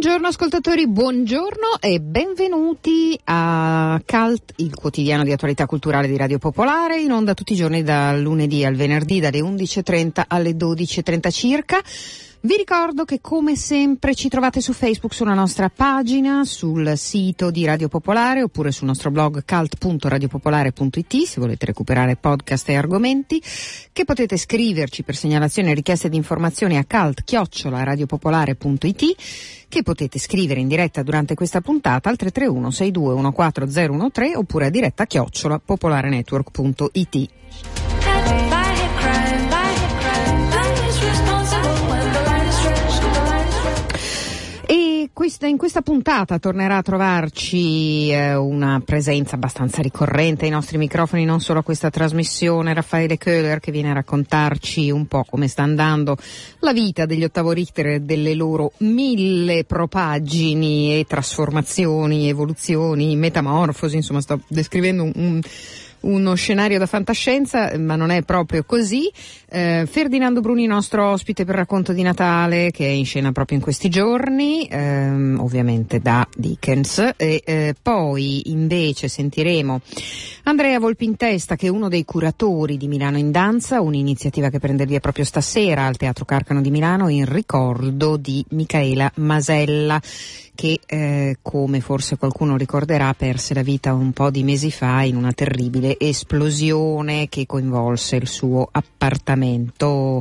[0.00, 6.98] Buongiorno ascoltatori, buongiorno e benvenuti a CALT, il quotidiano di attualità culturale di Radio Popolare,
[7.02, 11.82] in onda tutti i giorni dal lunedì al venerdì dalle 11.30 alle 12.30 circa.
[12.42, 17.66] Vi ricordo che come sempre ci trovate su Facebook sulla nostra pagina, sul sito di
[17.66, 23.42] Radio Popolare oppure sul nostro blog cult.radiopopolare.it se volete recuperare podcast e argomenti,
[23.92, 29.16] che potete scriverci per segnalazioni e richieste di informazioni a cult-radiopopolare.it
[29.68, 35.04] che potete scrivere in diretta durante questa puntata al 331 62 14013 oppure a diretta
[35.04, 37.28] chiocciola popolarenetwork.it.
[45.20, 51.26] Questa, in questa puntata tornerà a trovarci eh, una presenza abbastanza ricorrente ai nostri microfoni,
[51.26, 55.62] non solo a questa trasmissione, Raffaele Köhler che viene a raccontarci un po' come sta
[55.62, 56.16] andando
[56.60, 64.22] la vita degli ottavo Richter e delle loro mille propagini e trasformazioni, evoluzioni, metamorfosi, insomma
[64.22, 65.40] sto descrivendo un, un
[66.02, 69.10] uno scenario da fantascienza, ma non è proprio così.
[69.48, 73.62] Eh, Ferdinando Bruni, nostro ospite per racconto di Natale, che è in scena proprio in
[73.62, 77.12] questi giorni, ehm, ovviamente da Dickens.
[77.16, 79.80] E eh, poi invece sentiremo
[80.44, 85.00] Andrea Volpintesta, che è uno dei curatori di Milano in Danza, un'iniziativa che prende via
[85.00, 90.00] proprio stasera al Teatro Carcano di Milano in ricordo di Michaela Masella
[90.60, 95.16] che, eh, come forse qualcuno ricorderà, perse la vita un po' di mesi fa in
[95.16, 100.20] una terribile esplosione che coinvolse il suo appartamento.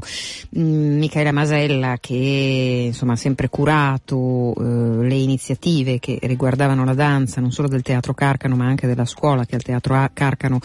[0.57, 7.41] Mm, Michaela Masella, che insomma ha sempre curato eh, le iniziative che riguardavano la danza,
[7.41, 10.61] non solo del Teatro Carcano, ma anche della scuola che al Teatro Carcano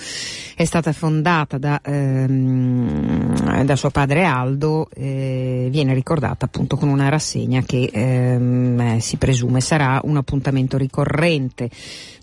[0.55, 7.09] è stata fondata da, ehm, da suo padre Aldo, eh, viene ricordata appunto con una
[7.09, 11.69] rassegna che ehm, si presume sarà un appuntamento ricorrente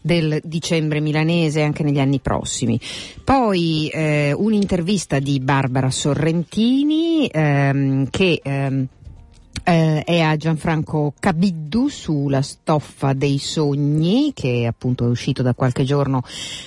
[0.02, 2.80] del dicembre milanese anche negli anni prossimi.
[3.24, 8.88] Poi eh, un'intervista di Barbara Sorrentini ehm, che ehm,
[9.64, 15.84] eh, è a Gianfranco Cabiddu sulla stoffa dei sogni che appunto è uscito da qualche
[15.84, 16.24] giorno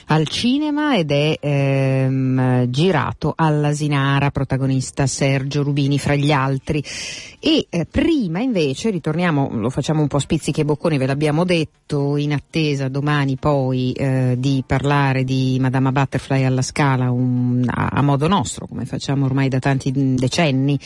[0.06, 6.82] al cinema ed è ehm, girato all'Asinara, protagonista Sergio Rubini fra gli altri.
[7.40, 12.16] E eh, prima invece ritorniamo, lo facciamo un po' spizzichi e bocconi, ve l'abbiamo detto,
[12.16, 18.02] in attesa domani poi eh, di parlare di Madama Butterfly alla Scala un, a, a
[18.02, 20.78] modo nostro, come facciamo ormai da tanti decenni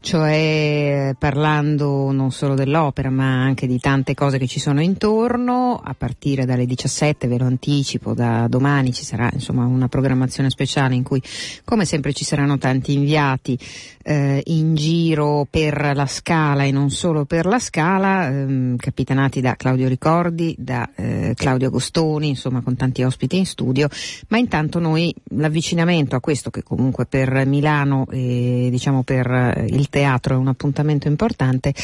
[0.00, 5.94] cioè parlando non solo dell'opera ma anche di tante cose che ci sono intorno, a
[5.96, 11.02] partire dalle 17, ve lo anticipo, da domani ci sarà insomma una programmazione speciale in
[11.02, 11.22] cui
[11.64, 13.58] come sempre ci saranno tanti inviati
[14.08, 19.54] eh, in giro per la Scala e non solo per la Scala, ehm, capitanati da
[19.54, 23.86] Claudio Ricordi, da eh, Claudio Agostoni, insomma con tanti ospiti in studio,
[24.28, 30.34] ma intanto noi l'avvicinamento a questo che comunque per Milano e diciamo per il teatro
[30.34, 31.74] è un appuntamento importante,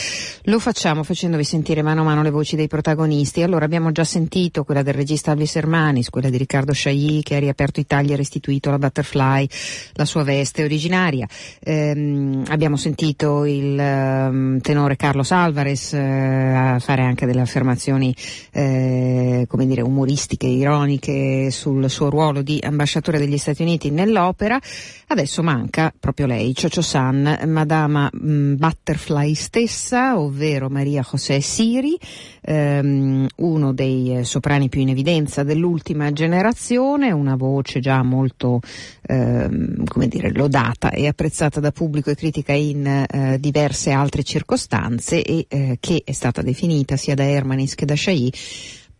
[0.44, 3.42] lo facciamo facendovi sentire mano a mano le voci dei protagonisti.
[3.42, 7.38] Allora abbiamo già sentito quella del regista Alvis Hermanis, quella di Riccardo Chailly che ha
[7.38, 9.46] riaperto Italia e restituito la Butterfly,
[9.92, 11.28] la sua veste originaria.
[11.60, 12.13] Ehm,
[12.48, 18.14] abbiamo sentito il um, tenore Carlos Alvarez eh, a fare anche delle affermazioni
[18.52, 24.58] eh, come dire umoristiche, ironiche sul suo ruolo di ambasciatore degli Stati Uniti nell'opera.
[25.06, 31.98] Adesso manca proprio lei, Chocho San, Madama mh, mm, Butterfly stessa, ovvero Maria José Siri,
[32.40, 38.60] ehm, uno dei eh, soprani più in evidenza dell'ultima generazione, una voce già molto
[39.02, 45.22] ehm, come dire, lodata e apprezzata da pubblico e critica in eh, diverse altre circostanze
[45.22, 48.30] e eh, che è stata definita sia da Hermanis che da Chailly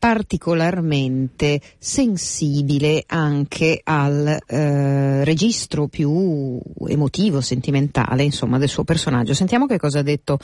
[0.05, 9.33] particolarmente sensibile anche al eh, registro più emotivo, sentimentale, insomma, del suo personaggio.
[9.33, 10.39] Sentiamo che cosa ha detto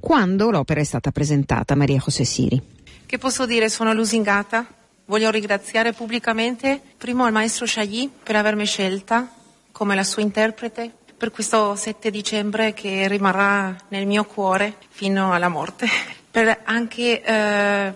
[0.00, 2.62] quando l'opera è stata presentata, Maria José Siri.
[3.04, 3.68] Che posso dire?
[3.68, 4.66] Sono lusingata.
[5.04, 9.30] Voglio ringraziare pubblicamente primo il maestro Chailly per avermi scelta
[9.70, 15.48] come la sua interprete per questo 7 dicembre che rimarrà nel mio cuore fino alla
[15.48, 15.86] morte.
[16.34, 17.94] Per anche eh,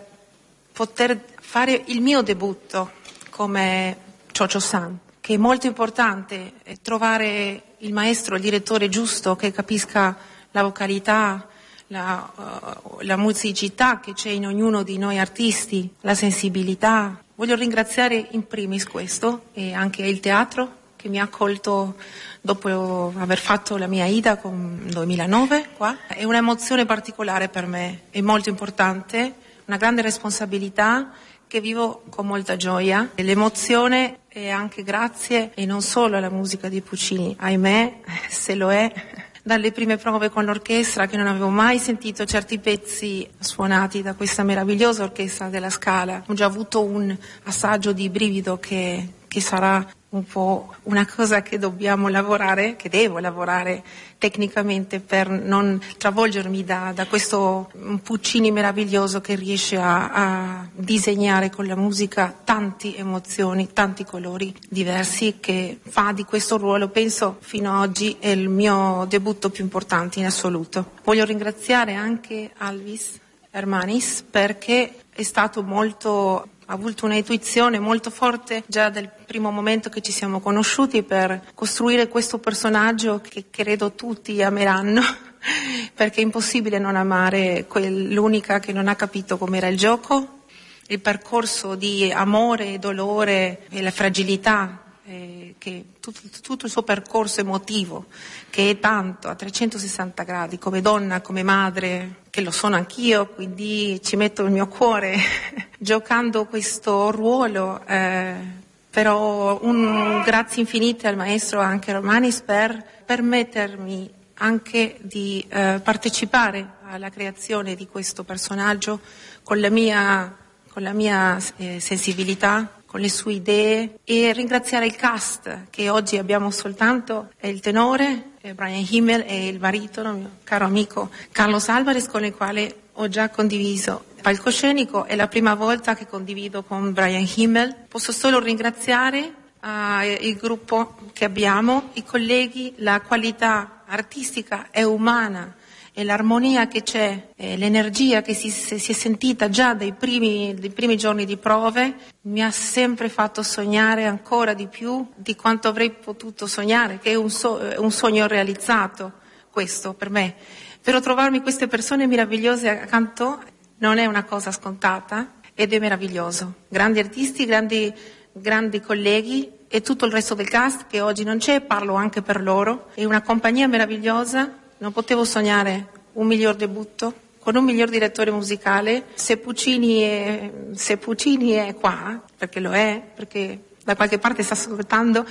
[0.73, 2.93] poter fare il mio debutto
[3.31, 3.97] come
[4.33, 10.17] Chocho San, che è molto importante trovare il maestro, il direttore giusto che capisca
[10.53, 11.49] la vocalità,
[11.89, 17.23] la, uh, la, musicità che c'è in ognuno di noi artisti, la sensibilità.
[17.35, 21.95] Voglio ringraziare in primis questo e anche il teatro che mi ha accolto
[22.41, 25.97] dopo aver fatto la mia Ida nel 2009 qua.
[26.09, 29.33] È un'emozione particolare per me, è molto importante
[29.67, 31.13] una grande responsabilità
[31.47, 33.11] che vivo con molta gioia.
[33.15, 38.93] L'emozione è anche grazie e non solo alla musica di Puccini, ahimè, se lo è,
[39.41, 44.43] dalle prime prove con l'orchestra che non avevo mai sentito certi pezzi suonati da questa
[44.43, 46.25] meravigliosa orchestra della Scala.
[46.27, 51.59] Ho già avuto un assaggio di brivido che, che sarà un po' una cosa che
[51.59, 53.85] dobbiamo lavorare, che devo lavorare
[54.17, 57.71] tecnicamente per non travolgermi da, da questo
[58.03, 65.37] Puccini meraviglioso che riesce a, a, disegnare con la musica tante emozioni, tanti colori diversi
[65.41, 70.21] che fa di questo ruolo, penso fino ad oggi è il mio debutto più importante
[70.21, 70.93] in assoluto.
[71.05, 73.19] Voglio ringraziare anche Alvis
[73.51, 80.03] Hermanis perché è stato molto ha avuto un'intuizione molto forte già dal primo momento che
[80.03, 85.01] ci siamo conosciuti per costruire questo personaggio che credo tutti ameranno,
[85.95, 90.41] perché è impossibile non amare quell'unica che non ha capito com'era il gioco,
[90.89, 97.41] il percorso di amore dolore e la fragilità eh, che tutto, tutto, il suo percorso
[97.41, 98.07] emotivo,
[98.51, 104.01] che è tanto a 360 gradi, come donna, come madre, che lo sono anch'io, quindi
[104.03, 105.17] ci metto il mio cuore
[105.79, 107.85] giocando questo ruolo.
[107.87, 116.77] Eh, però un grazie infinite al maestro anche Romanis per permettermi anche di eh, partecipare
[116.85, 119.01] alla creazione di questo personaggio
[119.43, 120.37] con la mia,
[120.69, 126.17] con la mia eh, sensibilità, con le sue idee e ringraziare il cast che oggi
[126.17, 132.25] abbiamo soltanto il tenore Brian Himmel e il baritono, mio caro amico Carlos Alvarez con
[132.25, 137.29] il quale ho già condiviso il palcoscenico, è la prima volta che condivido con Brian
[137.37, 137.75] Himmel.
[137.89, 145.55] Posso solo ringraziare uh, il gruppo che abbiamo, i colleghi, la qualità artistica e umana
[145.99, 150.97] e l'armonia che c'è, l'energia che si, si, è sentita già dai primi, dai primi,
[150.97, 156.47] giorni di prove, mi ha sempre fatto sognare ancora di più di quanto avrei potuto
[156.47, 159.15] sognare, che è un, so, un sogno realizzato,
[159.51, 160.37] questo per me.
[160.81, 163.43] Però trovarmi queste persone meravigliose accanto
[163.79, 166.67] non è una cosa scontata ed è meraviglioso.
[166.69, 167.93] Grandi artisti, grandi,
[168.31, 172.41] grandi colleghi e tutto il resto del cast che oggi non c'è, parlo anche per
[172.41, 172.87] loro.
[172.95, 179.07] È una compagnia meravigliosa non potevo sognare un miglior debutto con un miglior direttore musicale.
[179.15, 184.53] Se Puccini è, se Puccini è qua, perché lo è, perché da qualche parte sta
[184.53, 185.25] ascoltando,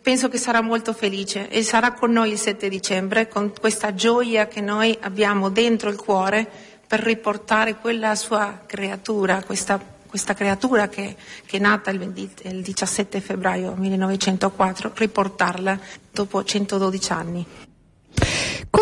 [0.00, 4.46] penso che sarà molto felice e sarà con noi il 7 dicembre con questa gioia
[4.46, 6.48] che noi abbiamo dentro il cuore
[6.86, 12.62] per riportare quella sua creatura, questa, questa creatura che, che, è nata il, 20, il
[12.62, 15.76] 17 febbraio 1904, riportarla
[16.12, 17.46] dopo 112 anni.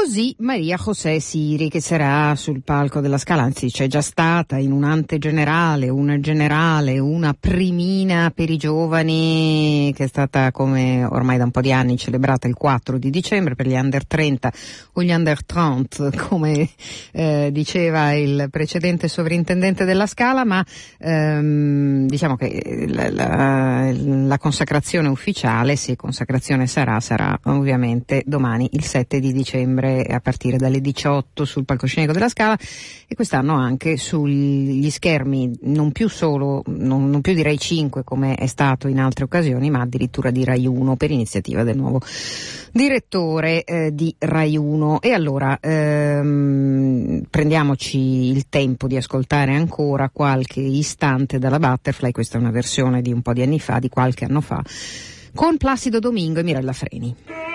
[0.04, 4.73] Così Maria José Siri che sarà sul palco della Scala, anzi c'è già stata in
[4.73, 11.44] un antegenerale, una generale, una primina per i giovani che è stata come ormai da
[11.44, 14.52] un po' di anni celebrata il 4 di dicembre per gli under 30
[14.94, 16.68] o gli under 30 come
[17.12, 20.66] eh, diceva il precedente sovrintendente della Scala, ma
[20.99, 28.82] ehm, diciamo che la, la, la consacrazione ufficiale, se consacrazione sarà, sarà ovviamente domani il
[28.82, 32.58] 7 di dicembre a partire dalle 18 sul palcoscenico della Scala
[33.06, 38.34] e quest'anno anche sugli schermi non più solo, non, non più di Rai 5 come
[38.34, 42.00] è stato in altre occasioni, ma addirittura di Rai 1 per iniziativa del nuovo
[42.72, 45.00] direttore eh, di Rai 1.
[45.00, 47.99] E allora ehm, prendiamoci
[48.30, 53.22] il tempo di ascoltare ancora qualche istante dalla Butterfly, questa è una versione di un
[53.22, 54.62] po' di anni fa, di qualche anno fa,
[55.34, 57.51] con Placido Domingo e Mirella Freni.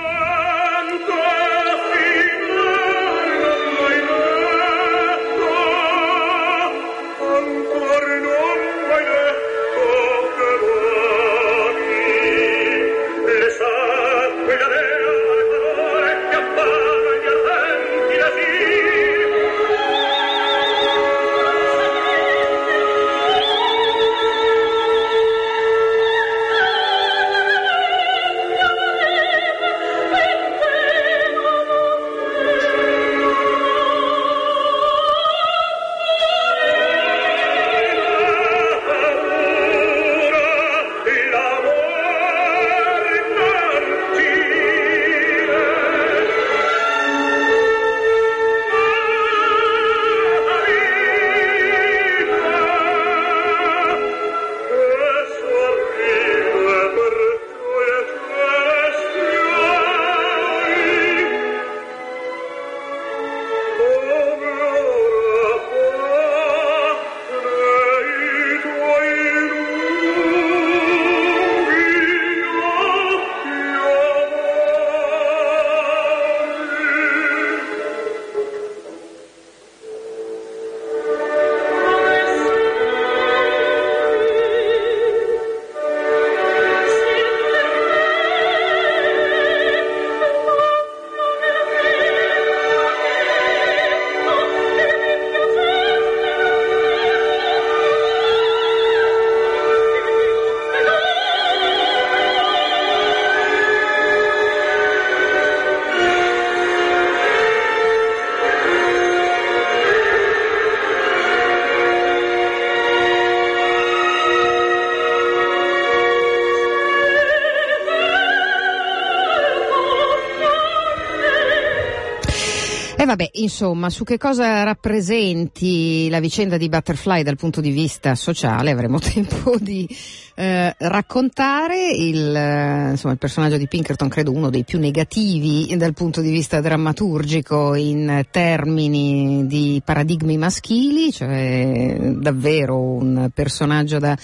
[123.07, 128.71] Vabbè, insomma, su che cosa rappresenti la vicenda di Butterfly dal punto di vista sociale
[128.71, 129.87] avremo tempo di
[130.35, 131.89] eh, raccontare.
[131.91, 136.31] Il, eh, insomma, il personaggio di Pinkerton credo uno dei più negativi dal punto di
[136.31, 144.15] vista drammaturgico in termini di paradigmi maschili, cioè davvero un personaggio da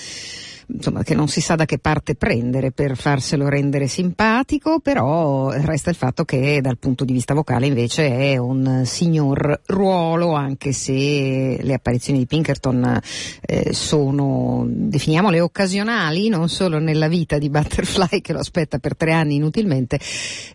[0.83, 5.89] insomma, che non si sa da che parte prendere per farselo rendere simpatico, però resta
[5.89, 11.57] il fatto che dal punto di vista vocale invece è un signor ruolo, anche se
[11.61, 12.99] le apparizioni di Pinkerton
[13.45, 19.13] eh, sono, definiamole, occasionali, non solo nella vita di Butterfly che lo aspetta per tre
[19.13, 19.97] anni inutilmente,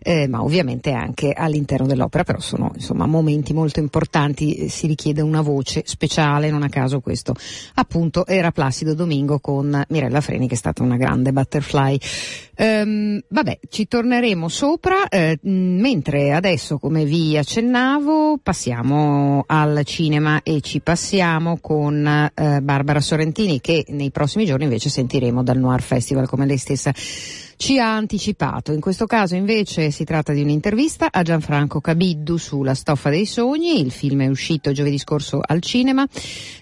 [0.03, 5.41] eh, ma ovviamente anche all'interno dell'opera, però sono insomma momenti molto importanti, si richiede una
[5.41, 7.33] voce speciale, non a caso questo
[7.75, 11.97] appunto era Placido Domingo con Mirella Freni che è stata una grande butterfly.
[12.57, 20.59] Um, vabbè, ci torneremo sopra, eh, mentre adesso, come vi accennavo, passiamo al cinema e
[20.59, 26.27] ci passiamo con eh, Barbara Sorrentini che nei prossimi giorni invece sentiremo dal Noir Festival,
[26.27, 26.91] come lei stessa
[27.59, 28.71] ci ha anticipato.
[28.71, 33.81] In questo caso invece si tratta di un'intervista a Gianfranco Cabiddu sulla stoffa dei sogni.
[33.81, 36.07] Il film è uscito giovedì scorso al cinema,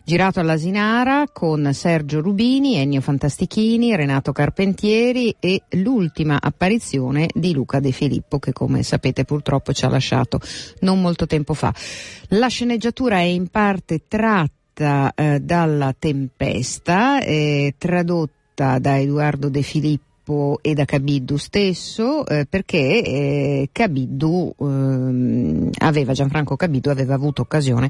[0.03, 7.91] girato all'Asinara con Sergio Rubini, Ennio Fantastichini, Renato Carpentieri e l'ultima apparizione di Luca De
[7.91, 10.39] Filippo che come sapete purtroppo ci ha lasciato
[10.79, 11.71] non molto tempo fa.
[12.29, 20.06] La sceneggiatura è in parte tratta eh, dalla Tempesta, eh, tradotta da Edoardo De Filippo
[20.27, 27.43] Filippo e da Cabiddu stesso eh, perché eh, Cabiddu ehm, aveva, Gianfranco Cabiddu aveva avuto
[27.43, 27.89] occasione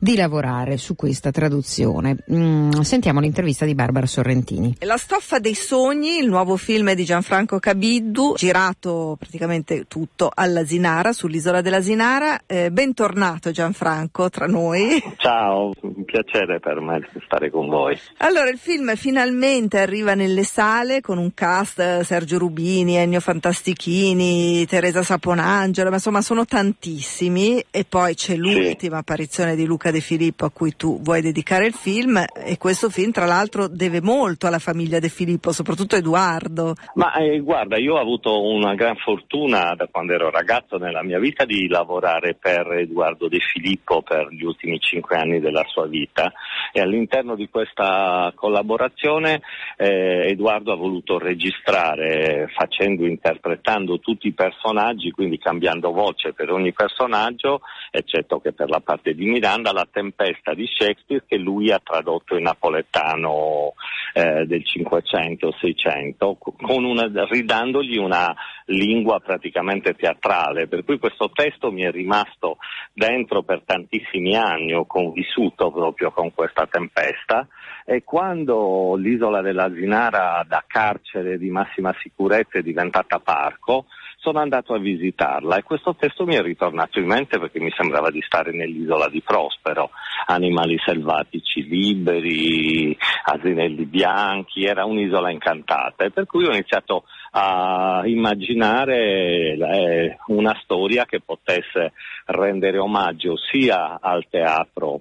[0.00, 2.16] di lavorare su questa traduzione.
[2.32, 4.76] Mm, sentiamo l'intervista di Barbara Sorrentini.
[4.80, 11.60] La stoffa dei sogni, il nuovo film di Gianfranco Cabiddu, girato praticamente tutto all'Asinara, sull'isola
[11.60, 12.40] dell'Asinara.
[12.46, 15.00] Eh, bentornato Gianfranco tra noi.
[15.18, 17.96] Ciao, un piacere per me stare con voi.
[18.18, 24.64] Allora, il film finalmente arriva nelle sale con un cast cast Sergio Rubini, Ennio Fantastichini,
[24.66, 29.00] Teresa Saponangelo, ma insomma sono tantissimi e poi c'è l'ultima sì.
[29.00, 33.10] apparizione di Luca De Filippo a cui tu vuoi dedicare il film e questo film
[33.10, 36.74] tra l'altro deve molto alla famiglia De Filippo, soprattutto Edoardo.
[36.94, 41.18] Ma eh, guarda, io ho avuto una gran fortuna da quando ero ragazzo nella mia
[41.18, 46.32] vita di lavorare per Edoardo De Filippo per gli ultimi cinque anni della sua vita
[46.72, 49.40] e all'interno di questa collaborazione
[49.76, 56.72] eh, Edoardo ha voluto registrare facendo, interpretando tutti i personaggi, quindi cambiando voce per ogni
[56.72, 61.80] personaggio, eccetto che per la parte di Miranda, la tempesta di Shakespeare che lui ha
[61.82, 63.72] tradotto in napoletano
[64.12, 66.36] eh, del 500-600,
[66.68, 68.34] una, ridandogli una
[68.66, 72.58] lingua praticamente teatrale, per cui questo testo mi è rimasto
[72.92, 77.46] dentro per tantissimi anni, ho convissuto proprio con questa tempesta.
[77.84, 83.86] E quando l'isola dell'Asinara da carcere di massima sicurezza è diventata parco,
[84.20, 88.10] sono andato a visitarla e questo testo mi è ritornato in mente perché mi sembrava
[88.10, 89.90] di stare nell'isola di Prospero,
[90.26, 96.04] animali selvatici liberi, asinelli bianchi, era un'isola incantata.
[96.04, 101.92] E per cui ho iniziato a immaginare eh, una storia che potesse
[102.26, 105.00] rendere omaggio sia al teatro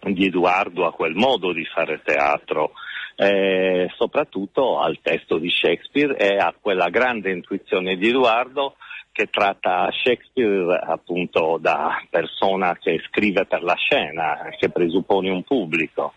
[0.00, 2.72] di Edoardo, a quel modo di fare teatro,
[3.16, 8.76] eh, soprattutto al testo di Shakespeare e a quella grande intuizione di Edoardo
[9.12, 16.14] che tratta Shakespeare appunto da persona che scrive per la scena, che presuppone un pubblico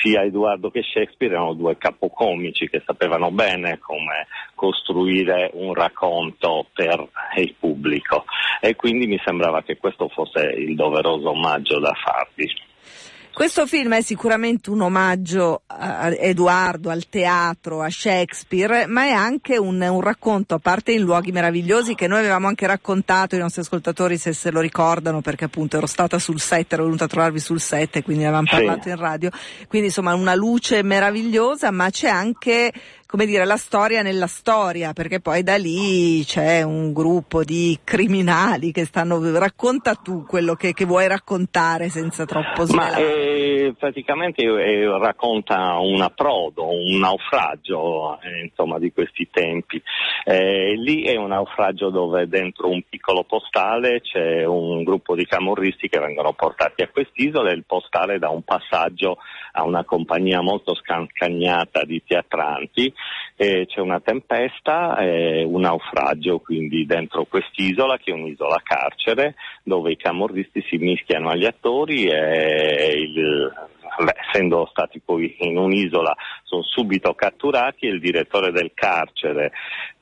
[0.00, 7.06] sia Edoardo che Shakespeare erano due capocomici che sapevano bene come costruire un racconto per
[7.36, 8.24] il pubblico
[8.60, 12.50] e quindi mi sembrava che questo fosse il doveroso omaggio da fargli.
[13.34, 19.56] Questo film è sicuramente un omaggio a Edoardo, al teatro, a Shakespeare, ma è anche
[19.56, 23.62] un, un, racconto, a parte in luoghi meravigliosi, che noi avevamo anche raccontato ai nostri
[23.62, 27.40] ascoltatori se se lo ricordano, perché appunto ero stata sul set, ero venuta a trovarvi
[27.40, 28.88] sul set quindi ne avevamo parlato sì.
[28.90, 29.30] in radio.
[29.66, 32.72] Quindi insomma una luce meravigliosa, ma c'è anche
[33.14, 38.72] come dire, la storia nella storia, perché poi da lì c'è un gruppo di criminali
[38.72, 39.20] che stanno.
[39.38, 42.90] Racconta tu quello che, che vuoi raccontare senza troppo svelare.
[42.90, 49.80] Ma eh, praticamente eh, racconta un approdo, un naufragio eh, insomma, di questi tempi.
[50.24, 55.88] Eh, lì è un naufragio dove dentro un piccolo postale c'è un gruppo di camorristi
[55.88, 59.18] che vengono portati a quest'isola e il postale dà un passaggio
[59.56, 62.92] a una compagnia molto scancagnata di teatranti
[63.36, 69.92] eh, c'è una tempesta, eh, un naufragio quindi dentro quest'isola che è un'isola carcere dove
[69.92, 73.52] i camorristi si mischiano agli attori e il,
[73.98, 79.52] beh, essendo stati poi in un'isola sono subito catturati e il direttore del carcere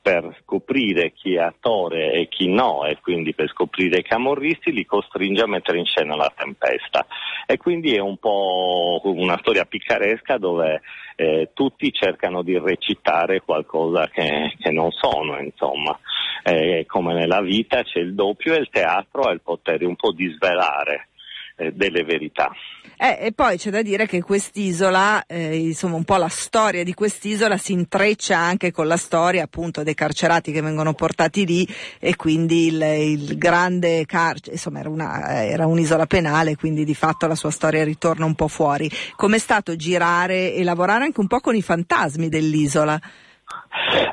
[0.01, 4.85] per scoprire chi è attore e chi no e quindi per scoprire i camorristi li
[4.85, 7.05] costringe a mettere in scena la tempesta.
[7.45, 10.81] E quindi è un po' una storia picaresca dove
[11.15, 15.97] eh, tutti cercano di recitare qualcosa che, che non sono insomma.
[16.43, 20.11] Eh, come nella vita c'è il doppio e il teatro ha il potere un po'
[20.11, 21.07] di svelare
[21.55, 22.51] delle verità.
[22.97, 26.93] Eh, e poi c'è da dire che quest'isola, eh, insomma un po' la storia di
[26.93, 31.67] quest'isola si intreccia anche con la storia appunto dei carcerati che vengono portati lì
[31.99, 37.27] e quindi il, il grande carcere, insomma era, una, era, un'isola penale, quindi di fatto
[37.27, 38.89] la sua storia ritorna un po' fuori.
[39.15, 42.99] Com'è stato girare e lavorare anche un po' con i fantasmi dell'isola?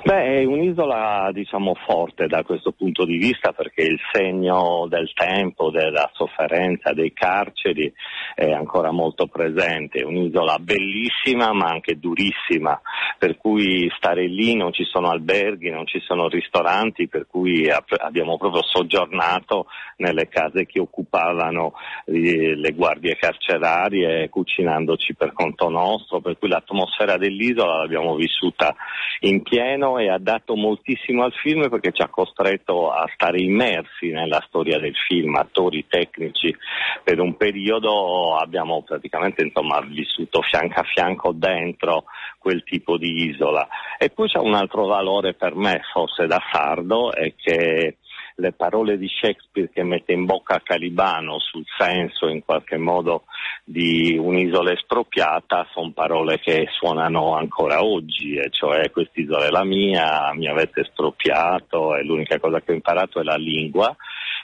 [0.02, 5.70] Beh, è un'isola diciamo forte da questo punto di vista perché il segno del tempo,
[5.70, 7.92] della sofferenza, dei carceri
[8.34, 10.00] è ancora molto presente.
[10.00, 12.80] È un'isola bellissima ma anche durissima,
[13.18, 18.38] per cui stare lì non ci sono alberghi, non ci sono ristoranti, per cui abbiamo
[18.38, 21.74] proprio soggiornato nelle case che occupavano
[22.06, 28.74] le guardie carcerarie cucinandoci per conto nostro, per cui l'atmosfera dell'isola l'abbiamo vissuta
[29.20, 34.10] in pieno e ha dato moltissimo al film perché ci ha costretto a stare immersi
[34.10, 36.54] nella storia del film, attori tecnici.
[37.02, 42.04] Per un periodo abbiamo praticamente insomma, vissuto fianco a fianco dentro
[42.38, 43.66] quel tipo di isola.
[43.98, 47.96] E poi c'è un altro valore per me, forse da sardo, è che
[48.40, 53.24] le parole di Shakespeare che mette in bocca a Calibano sul senso in qualche modo
[53.64, 60.32] di un'isola espropriata sono parole che suonano ancora oggi, e cioè quest'isola è la mia,
[60.34, 63.94] mi avete espropriato e l'unica cosa che ho imparato è la lingua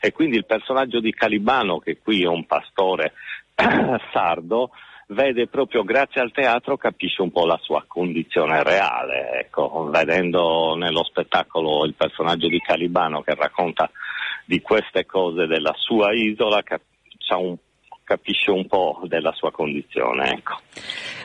[0.00, 3.14] e quindi il personaggio di Calibano che qui è un pastore
[4.12, 4.70] sardo
[5.08, 11.04] vede proprio grazie al teatro capisce un po' la sua condizione reale, ecco, vedendo nello
[11.04, 13.90] spettacolo il personaggio di Calibano che racconta
[14.44, 16.82] di queste cose della sua isola, cap-
[17.38, 17.56] un
[18.06, 20.30] capisce un po' della sua condizione.
[20.30, 20.60] Ecco.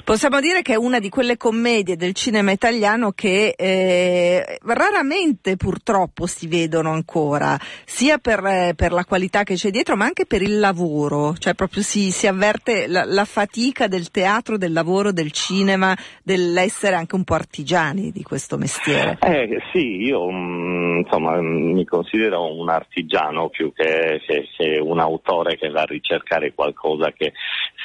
[0.03, 6.25] Possiamo dire che è una di quelle commedie del cinema italiano che eh, raramente purtroppo
[6.25, 10.41] si vedono ancora, sia per, eh, per, la qualità che c'è dietro, ma anche per
[10.41, 15.31] il lavoro, cioè proprio si, si avverte la, la, fatica del teatro, del lavoro, del
[15.31, 19.19] cinema, dell'essere anche un po' artigiani di questo mestiere.
[19.21, 24.79] Eh, sì, io mh, mm, insomma, mm, mi considero un artigiano più che, che, che
[24.81, 27.33] un autore che va a ricercare qualcosa qualcosa che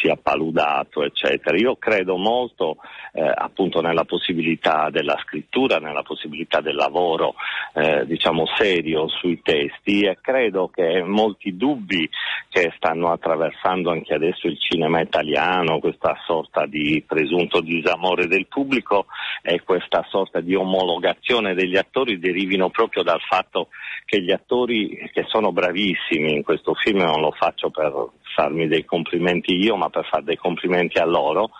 [0.00, 1.56] sia paludato, eccetera.
[1.56, 2.76] Io credo molto
[3.12, 7.34] eh, appunto nella possibilità della scrittura, nella possibilità del lavoro
[7.74, 12.08] eh, diciamo serio sui testi e credo che molti dubbi
[12.48, 19.06] che stanno attraversando anche adesso il cinema italiano, questa sorta di presunto disamore del pubblico
[19.42, 23.68] e questa sorta di omologazione degli attori derivino proprio dal fatto
[24.04, 27.92] che gli attori che sono bravissimi in questo film, non lo faccio per
[28.36, 31.52] farmi dei complimenti io, ma per fare dei complimenti a loro,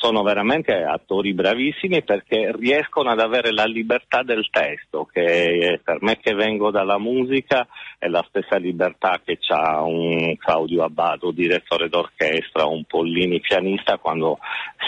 [0.00, 6.18] sono veramente attori bravissimi perché riescono ad avere la libertà del testo, che per me
[6.18, 7.66] che vengo dalla musica
[7.98, 14.38] è la stessa libertà che ha un Claudio Abbado, direttore d'orchestra, un Pollini pianista quando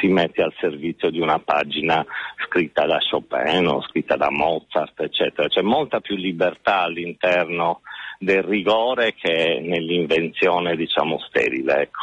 [0.00, 2.06] si mette al servizio di una pagina
[2.46, 5.48] scritta da Chopin o scritta da Mozart, eccetera.
[5.48, 7.80] C'è molta più libertà all'interno
[8.20, 11.80] del rigore che nell'invenzione diciamo sterile.
[11.80, 12.00] Ecco.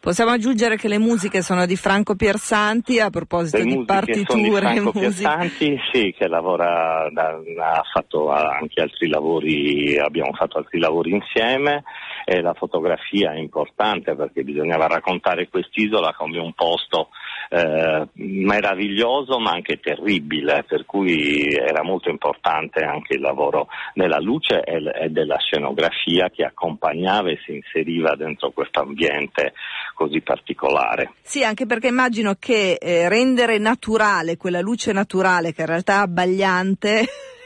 [0.00, 4.24] Possiamo aggiungere che le musiche sono di Franco Piersanti a proposito di partiture.
[4.28, 10.58] Sono di Franco Piersanti, sì, che lavora, da, ha fatto anche altri lavori, abbiamo fatto
[10.58, 11.82] altri lavori insieme
[12.24, 17.08] e la fotografia è importante perché bisognava raccontare quest'isola come un posto
[17.48, 24.62] eh, meraviglioso ma anche terribile, per cui era molto importante anche il lavoro della luce
[24.62, 29.52] e, e della scenografia che accompagnava e si inseriva dentro questo ambiente
[29.94, 31.12] così particolare.
[31.22, 36.02] Sì, anche perché immagino che eh, rendere naturale quella luce naturale che in realtà è
[36.02, 37.04] abbagliante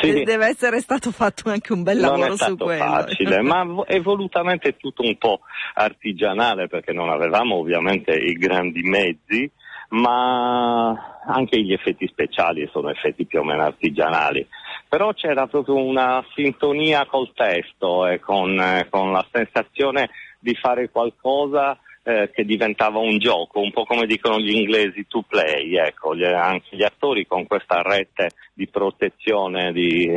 [0.00, 0.22] sì.
[0.24, 2.84] deve essere stato fatto anche un bel lavoro su quello.
[2.88, 5.40] Non è facile, ma è volutamente tutto un po'
[5.74, 9.50] artigianale perché non avevamo ovviamente i grandi mezzi,
[9.90, 14.46] ma anche gli effetti speciali sono effetti più o meno artigianali.
[14.88, 20.90] Però c'era proprio una sintonia col testo e con, eh, con la sensazione di fare
[20.90, 26.16] qualcosa eh, che diventava un gioco, un po' come dicono gli inglesi to play, ecco,
[26.16, 30.10] gli, anche gli attori con questa rete di protezione di,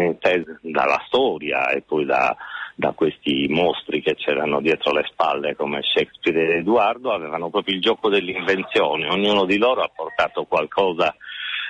[0.62, 2.34] dalla storia e poi da,
[2.75, 7.82] da questi mostri che c'erano dietro le spalle come Shakespeare ed Edoardo avevano proprio il
[7.82, 11.13] gioco dell'invenzione, ognuno di loro ha portato qualcosa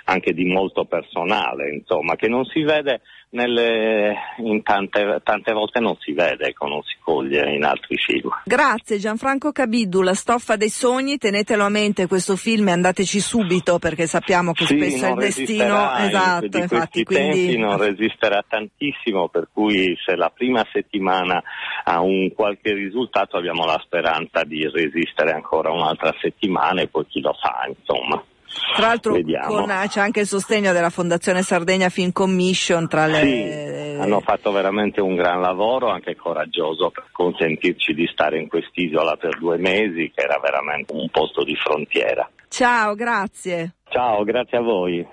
[0.05, 5.95] anche di molto personale, insomma, che non si vede nelle, in tante, tante, volte non
[5.99, 8.29] si vede, ecco, non si coglie in altri film.
[8.45, 13.79] Grazie Gianfranco Cabiddu, La stoffa dei sogni, tenetelo a mente questo film e andateci subito
[13.79, 17.45] perché sappiamo che sì, spesso è il destino esatto, in, infatti, quindi...
[17.45, 21.41] tempi non resisterà tantissimo, per cui se la prima settimana
[21.83, 27.21] ha un qualche risultato abbiamo la speranza di resistere ancora un'altra settimana e poi chi
[27.21, 28.21] lo sa, insomma.
[28.75, 29.13] Tra l'altro
[29.47, 33.19] con, c'è anche il sostegno della Fondazione Sardegna Film Commission tra le...
[33.95, 39.15] Sì, hanno fatto veramente un gran lavoro, anche coraggioso, per consentirci di stare in quest'isola
[39.15, 42.29] per due mesi, che era veramente un posto di frontiera.
[42.47, 43.75] Ciao, grazie.
[43.89, 45.05] Ciao, grazie a voi.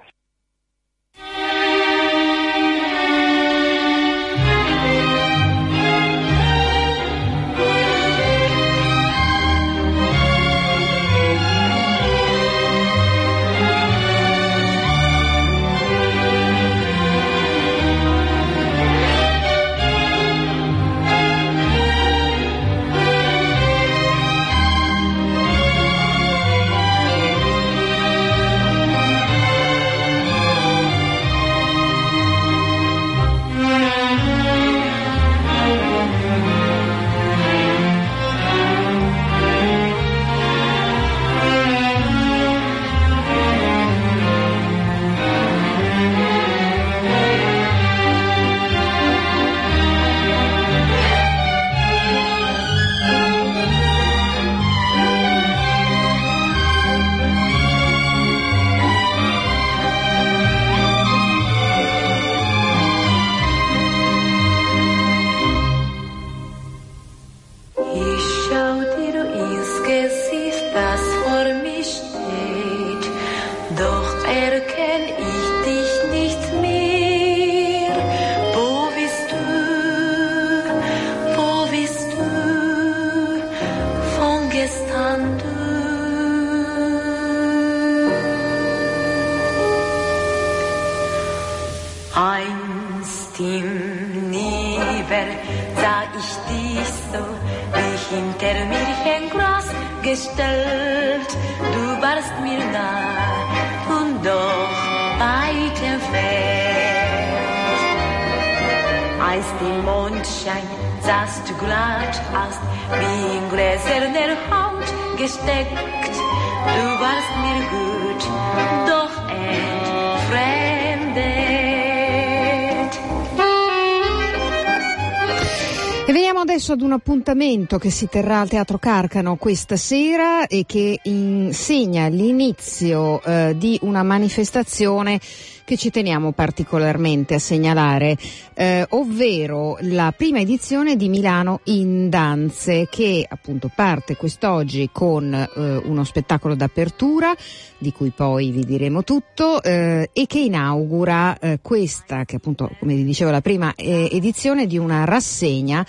[126.48, 132.08] Adesso ad un appuntamento che si terrà al Teatro Carcano questa sera e che insegna
[132.08, 135.20] l'inizio eh, di una manifestazione
[135.68, 138.16] che ci teniamo particolarmente a segnalare,
[138.54, 145.76] eh, ovvero la prima edizione di Milano in Danze che appunto parte quest'oggi con eh,
[145.84, 147.34] uno spettacolo d'apertura
[147.76, 152.94] di cui poi vi diremo tutto eh, e che inaugura eh, questa che appunto come
[152.94, 155.84] vi dicevo la prima eh, edizione di una rassegna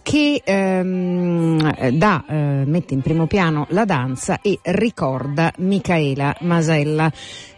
[0.00, 2.34] che ehm, dà, eh,
[2.66, 7.10] mette in primo piano la danza e ricorda Micaela Masella.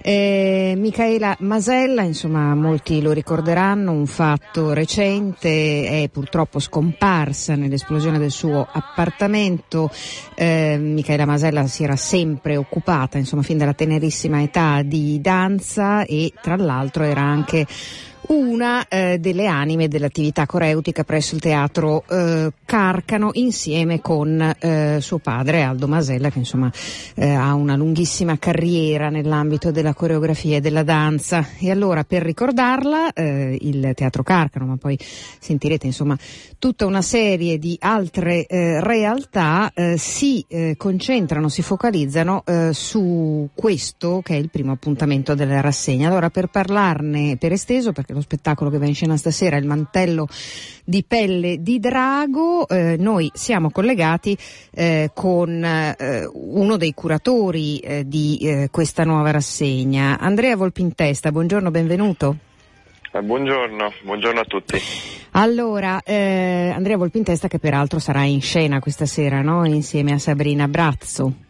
[0.09, 8.31] Eh, Micaela Masella, insomma, molti lo ricorderanno, un fatto recente, è purtroppo scomparsa nell'esplosione del
[8.31, 9.91] suo appartamento.
[10.37, 16.33] Eh, Micaela Masella si era sempre occupata, insomma, fin dalla tenerissima età di danza e
[16.41, 17.67] tra l'altro era anche
[18.29, 25.19] una eh, delle anime dell'attività coreutica presso il teatro eh, Carcano insieme con eh, suo
[25.19, 26.71] padre Aldo Masella che insomma
[27.15, 33.13] eh, ha una lunghissima carriera nell'ambito della coreografia e della danza e allora per ricordarla
[33.13, 36.17] eh, il teatro Carcano ma poi sentirete insomma
[36.59, 40.45] tutta una serie di altre eh, realtà si
[40.77, 46.09] concentrano, si focalizzano su questo che è il primo appuntamento della rassegna.
[46.09, 50.27] Allora per parlarne per esteso perché lo spettacolo che va in scena stasera, il mantello
[50.85, 52.67] di pelle di drago.
[52.67, 54.37] Eh, noi siamo collegati
[54.73, 61.31] eh, con eh, uno dei curatori eh, di eh, questa nuova rassegna, Andrea Volpintesta.
[61.31, 62.37] Buongiorno, benvenuto.
[63.13, 64.79] Eh, buongiorno, buongiorno a tutti.
[65.33, 69.67] Allora, Andrea Volpintesta che peraltro sarà in scena questa sera, no?
[69.67, 71.45] Insieme a Sabrina Brazzo.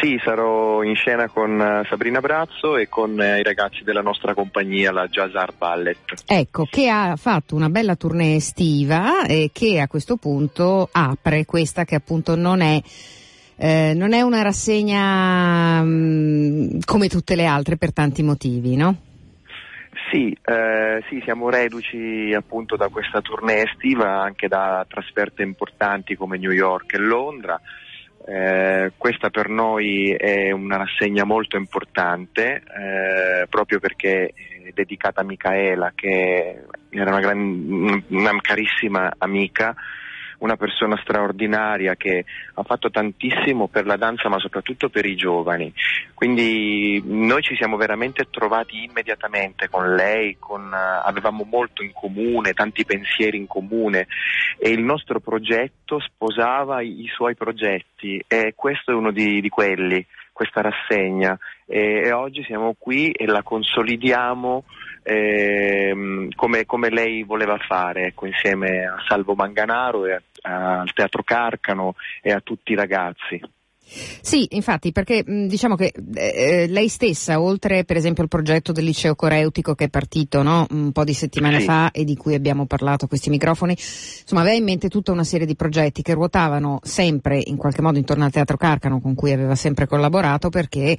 [0.00, 4.32] Sì, sarò in scena con eh, Sabrina Brazzo e con eh, i ragazzi della nostra
[4.32, 6.24] compagnia, la Jazz Art Ballet.
[6.26, 11.84] Ecco, che ha fatto una bella tournée estiva e che a questo punto apre questa
[11.84, 12.80] che appunto non è
[13.56, 18.96] eh, non è una rassegna mh, mm, come tutte le altre per tanti motivi, no?
[20.10, 26.38] Sì, eh, sì, siamo reduci appunto da questa tournée estiva anche da trasferte importanti come
[26.38, 27.60] New York e Londra.
[28.26, 34.32] Eh, questa per noi è una rassegna molto importante eh, proprio perché
[34.64, 39.74] è dedicata a Micaela che era una, gran, una carissima amica
[40.44, 45.72] una persona straordinaria che ha fatto tantissimo per la danza ma soprattutto per i giovani.
[46.12, 52.52] Quindi noi ci siamo veramente trovati immediatamente con lei, con, uh, avevamo molto in comune,
[52.52, 54.06] tanti pensieri in comune
[54.58, 59.48] e il nostro progetto sposava i, i suoi progetti e questo è uno di, di
[59.48, 60.04] quelli,
[60.34, 64.64] questa rassegna e, e oggi siamo qui e la consolidiamo
[65.02, 70.92] ehm, come, come, lei voleva fare, ecco, insieme a Salvo Manganaro e a, a, al
[70.92, 73.40] Teatro Carcano e a tutti i ragazzi.
[74.20, 78.84] Sì, infatti, perché diciamo che eh, eh, lei stessa, oltre per esempio al progetto del
[78.84, 80.66] liceo coreutico che è partito no?
[80.70, 81.66] un po' di settimane sì.
[81.66, 85.24] fa e di cui abbiamo parlato a questi microfoni, insomma aveva in mente tutta una
[85.24, 89.32] serie di progetti che ruotavano sempre in qualche modo intorno al Teatro Carcano con cui
[89.32, 90.96] aveva sempre collaborato perché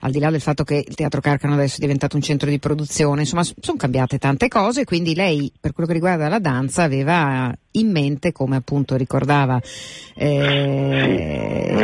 [0.00, 2.58] al di là del fatto che il Teatro Carcano adesso è diventato un centro di
[2.58, 7.52] produzione, insomma sono cambiate tante cose, quindi lei per quello che riguarda la danza aveva
[7.72, 9.60] in mente, come appunto ricordava.
[10.14, 11.74] Eh...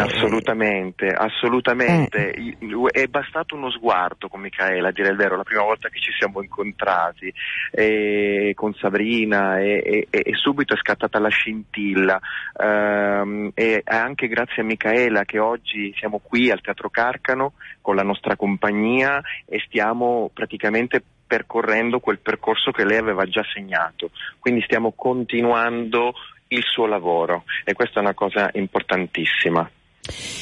[0.45, 2.33] Assolutamente, assolutamente.
[2.33, 2.57] Eh.
[2.91, 6.13] È bastato uno sguardo con Michaela, a dire il vero, la prima volta che ci
[6.19, 7.33] siamo incontrati
[7.73, 12.21] eh, con Sabrina e, e, e, subito è scattata la scintilla.
[12.57, 18.03] Um, e anche grazie a Michaela che oggi siamo qui al Teatro Carcano con la
[18.03, 24.11] nostra compagnia e stiamo praticamente percorrendo quel percorso che lei aveva già segnato.
[24.39, 26.13] Quindi stiamo continuando
[26.49, 29.69] il suo lavoro e questa è una cosa importantissima.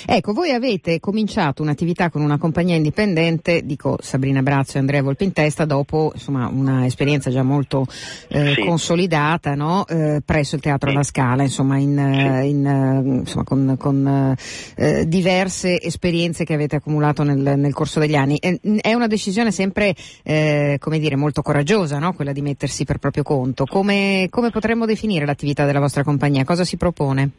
[0.04, 5.64] Ecco, voi avete cominciato un'attività con una compagnia indipendente, dico Sabrina Brazzo e Andrea Volpintesta,
[5.64, 7.86] dopo insomma, una esperienza già molto
[8.28, 8.64] eh, Sì.
[8.64, 9.86] consolidata no?
[9.86, 10.94] eh, presso il Teatro Sì.
[10.96, 14.36] alla Scala, insomma, in, eh, in, eh, insomma, con, con
[14.76, 18.36] eh, diverse esperienze che avete accumulato nel, nel corso degli anni.
[18.38, 19.94] Eh, È una decisione sempre,
[20.24, 22.12] eh, come dire, molto coraggiosa, no?
[22.14, 23.64] quella di mettersi per proprio conto.
[23.66, 26.44] Come, come potremmo definire l'attività della vostra compagnia?
[26.44, 27.30] Cosa si propone?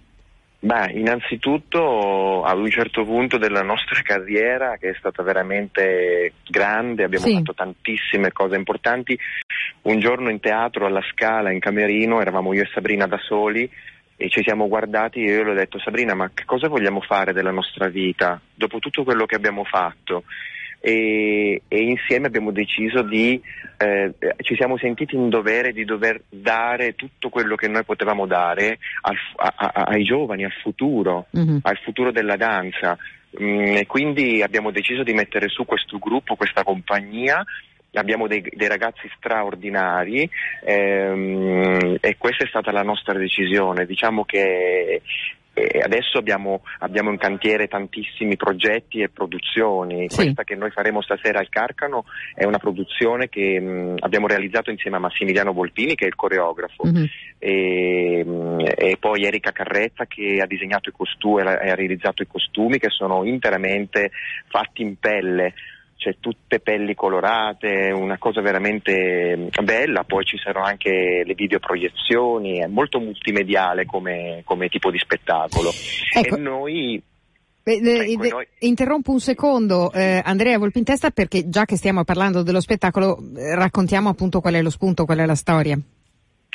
[0.63, 7.25] Beh, innanzitutto ad un certo punto della nostra carriera, che è stata veramente grande, abbiamo
[7.25, 7.33] Sì.
[7.33, 9.19] fatto tantissime cose importanti,
[9.81, 13.69] un giorno in teatro alla Scala, in Camerino, eravamo io e Sabrina da soli
[14.15, 17.33] e ci siamo guardati e io le ho detto Sabrina ma che cosa vogliamo fare
[17.33, 20.23] della nostra vita dopo tutto quello che abbiamo fatto?
[20.85, 23.41] E, e insieme abbiamo deciso di,
[23.77, 28.79] eh, ci siamo sentiti in dovere di dover dare tutto quello che noi potevamo dare
[29.03, 31.59] al a- a- ai giovani, al futuro, Mhm.
[31.61, 32.97] al futuro della danza.
[33.41, 37.45] Mm, e quindi abbiamo deciso di mettere su questo gruppo, questa compagnia.
[37.95, 40.27] Abbiamo dei, dei ragazzi straordinari
[40.65, 43.85] ehm, e questa è stata la nostra decisione.
[43.85, 45.01] Diciamo che
[45.53, 50.09] eh, adesso abbiamo, abbiamo in cantiere tantissimi progetti e produzioni.
[50.09, 50.15] Sì.
[50.23, 54.97] Questa che noi faremo stasera al Carcano è una produzione che mh, abbiamo realizzato insieme
[54.97, 57.05] a Massimiliano Volpini, che è il coreografo Mhm.
[57.39, 62.27] e, mh, e poi Erika Carrezza che ha disegnato i costumi e ha realizzato i
[62.27, 64.11] costumi che sono interamente
[64.47, 65.53] fatti in pelle
[66.03, 72.59] c'è tutte pelli colorate, una cosa veramente mh, bella, poi ci saranno anche le videoproiezioni,
[72.59, 75.69] è molto multimediale come, come tipo di spettacolo.
[76.13, 76.35] Ecco.
[76.35, 77.01] E noi
[77.65, 82.03] Eh, eh, Ecco, eh, noi- Interrompo un secondo, eh, Andrea Volpintesta, perché già che stiamo
[82.03, 85.79] parlando dello spettacolo, eh, raccontiamo appunto qual è lo spunto, qual è la storia.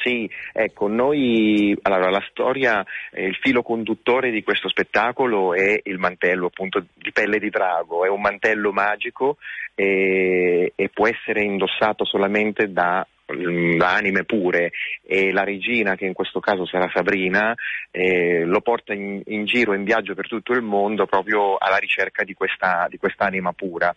[0.01, 5.99] Sì, ecco, noi, allora la storia, eh, il filo conduttore di questo spettacolo è il
[5.99, 9.39] mantello appunto di pelle di drago, è un mantello magico
[9.75, 14.71] e, e può essere indossato solamente da, mm, da anime pure
[15.05, 17.53] e la regina, che in questo caso sarà Sabrina,
[17.91, 22.23] eh, lo porta in, in giro, in viaggio per tutto il mondo proprio alla ricerca
[22.23, 23.93] di questa, di quest'anima pura.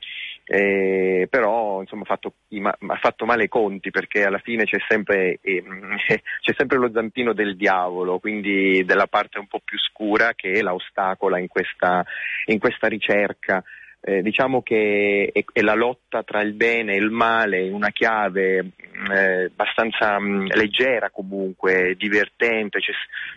[0.54, 5.40] Eh, però insomma ha fatto, ha fatto male i conti perché alla fine c'è sempre,
[5.42, 5.64] eh,
[6.42, 10.74] c'è sempre lo zampino del diavolo, quindi della parte un po' più scura che la
[10.74, 12.04] ostacola in questa,
[12.48, 13.64] in questa ricerca.
[14.04, 18.64] Eh, diciamo che è, è la lotta tra il bene e il male una chiave
[18.64, 22.94] mh, eh, abbastanza mh, leggera comunque, divertente, c'è,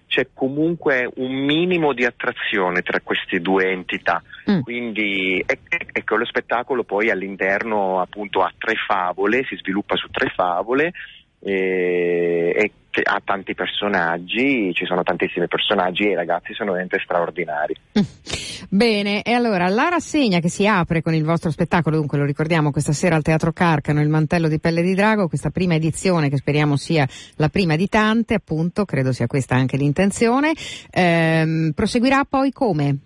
[0.07, 4.23] c'è comunque un minimo di attrazione tra queste due entità.
[4.51, 4.61] Mm.
[4.61, 10.93] Quindi ecco lo spettacolo poi all'interno appunto ha tre favole, si sviluppa su tre favole
[11.41, 17.01] e, e che ha tanti personaggi, ci sono tantissimi personaggi e i ragazzi sono veramente
[17.03, 17.75] straordinari.
[18.75, 22.73] Bene, e allora la rassegna che si apre con il vostro spettacolo, dunque lo ricordiamo
[22.73, 26.39] questa sera al Teatro Carcano, il mantello di pelle di drago, questa prima edizione che
[26.39, 27.07] speriamo sia
[27.37, 30.55] la prima di tante, appunto, credo sia questa anche l'intenzione.
[30.91, 32.99] Ehm, proseguirà poi come?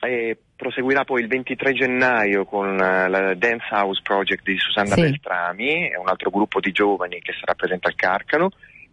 [0.00, 5.02] E proseguirà poi il 23 gennaio con eh, la Dance House Project di Susanna Sì.
[5.02, 8.48] Beltrami, è un altro gruppo di giovani che sarà presente al Carcano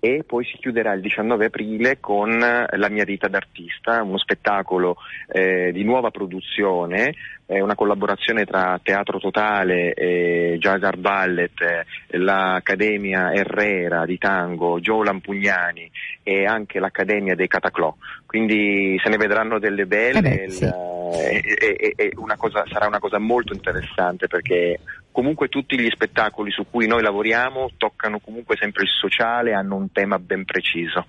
[0.05, 4.97] e poi si chiuderà il 19 aprile con eh, La mia vita d'artista, uno spettacolo
[5.27, 12.17] eh, di nuova produzione, è una collaborazione tra Teatro Totale, e Jazz Art Ballet, eh,
[12.17, 15.89] l'Accademia Herrera di Tango, Joe Lampugnani
[16.23, 17.95] e anche l'Accademia dei Cataclò.
[18.25, 20.65] Quindi se ne vedranno delle belle, Eh beh, sì.
[20.65, 24.79] e- e- e- e una cosa- sarà una cosa molto interessante perché
[25.11, 29.91] comunque tutti gli spettacoli su cui noi lavoriamo toccano comunque sempre il sociale, hanno un
[29.91, 31.05] tema ben preciso.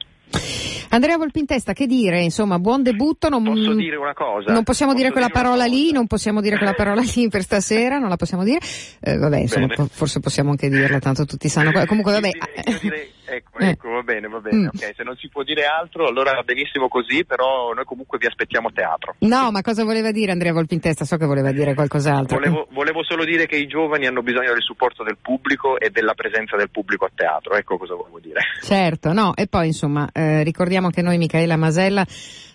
[0.91, 2.23] Andrea Volpintesta, che dire?
[2.23, 3.29] Insomma, buon debutto.
[3.29, 4.53] Non, Posso dire una cosa?
[4.53, 7.43] Non possiamo Posso dire quella dire parola lì, non possiamo dire quella parola lì per
[7.43, 8.59] stasera, non la possiamo dire.
[9.01, 11.71] Eh, vabbè, insomma, po- forse possiamo anche dirla, tanto tutti sanno.
[11.73, 12.31] que- Comunque, vabbè.
[12.81, 13.69] Direi- ecco, Eh.
[13.71, 14.67] ecco, va bene, va bene, Mm.
[14.67, 18.27] ok, se non si può dire altro allora va benissimo così, però noi comunque vi
[18.27, 19.17] aspettiamo a teatro.
[19.19, 21.05] No, ma cosa voleva dire Andrea Volpintesta?
[21.05, 22.39] So che voleva dire qualcos'altro.
[22.39, 26.15] Volevo, volevo solo dire che i giovani hanno bisogno del supporto del pubblico e della
[26.15, 28.41] presenza del pubblico a teatro, ecco cosa volevo dire.
[28.62, 32.07] Certo, no, e poi insomma, eh, ricordiamo che noi Michaela Masella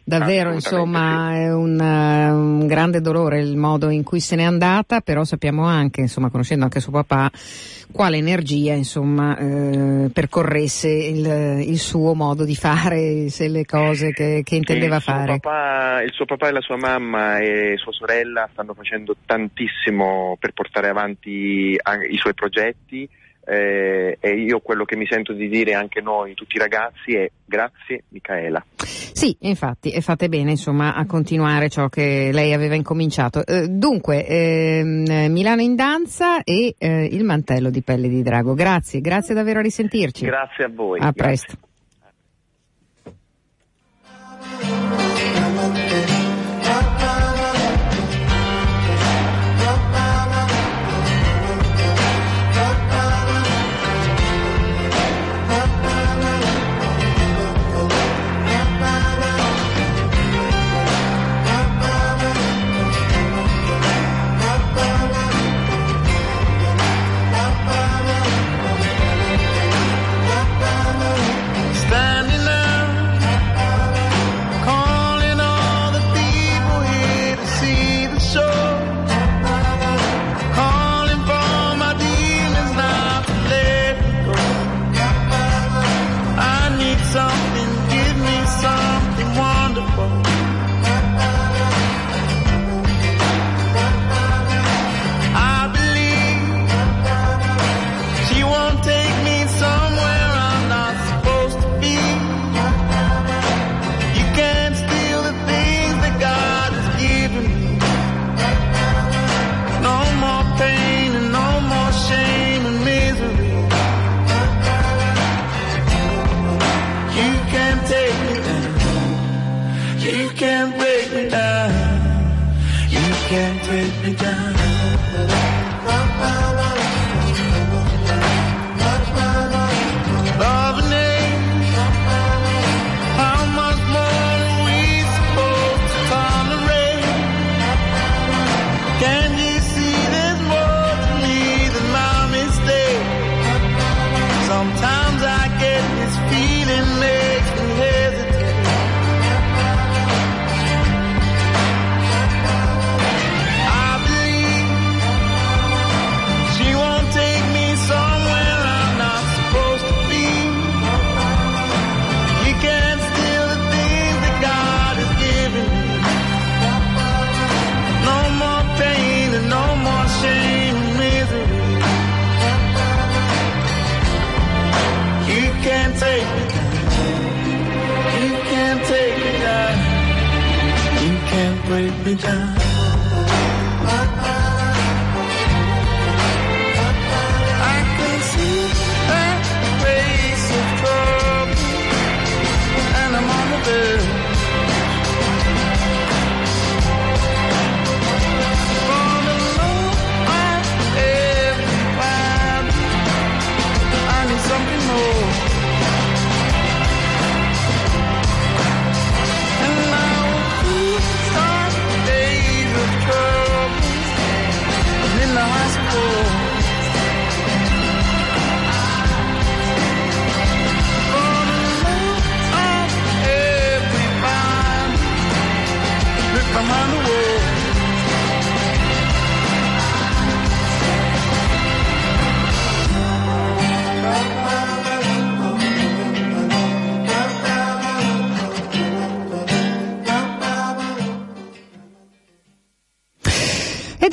[0.04, 5.02] davvero insomma è un, eh, un grande dolore il modo in cui se n'è andata,
[5.02, 7.30] però sappiamo anche, insomma, conoscendo anche suo papà,
[7.92, 14.42] quale energia insomma eh, percorresse il, il suo modo di fare, se le cose che,
[14.44, 15.40] che intendeva il suo fare.
[15.40, 20.52] papà- il suo papà e la sua mamma e sua sorella stanno facendo tantissimo per
[20.54, 23.08] portare avanti an- i suoi progetti.
[23.46, 27.30] Eh, e io quello che mi sento di dire anche noi, tutti i ragazzi, è
[27.46, 28.64] grazie Micaela.
[28.76, 33.46] Sì, infatti, e fate bene insomma a continuare ciò che lei aveva incominciato.
[33.46, 38.54] Eh, dunque, ehm, Milano in danza e eh, il mantello di pelle di drago.
[38.54, 40.26] Grazie, grazie davvero a risentirci.
[40.26, 41.00] Grazie a voi.
[41.00, 41.22] A grazie.
[41.22, 41.58] presto.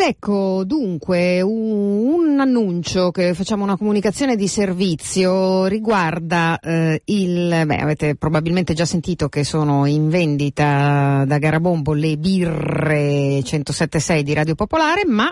[0.08, 7.76] Ecco dunque un, un annuncio che facciamo una comunicazione di servizio riguarda eh, il, beh
[7.76, 14.54] avete probabilmente già sentito che sono in vendita da Garabombo le birre 107.6 di Radio
[14.54, 15.30] Popolare, ma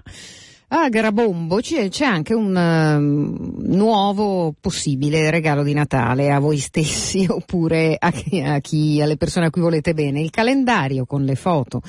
[0.69, 7.25] a Garabombo c'è, c'è anche un ehm, nuovo possibile regalo di Natale a voi stessi
[7.31, 10.21] oppure a chi, a chi- alle persone a cui volete bene.
[10.21, 11.83] Il calendario con le foto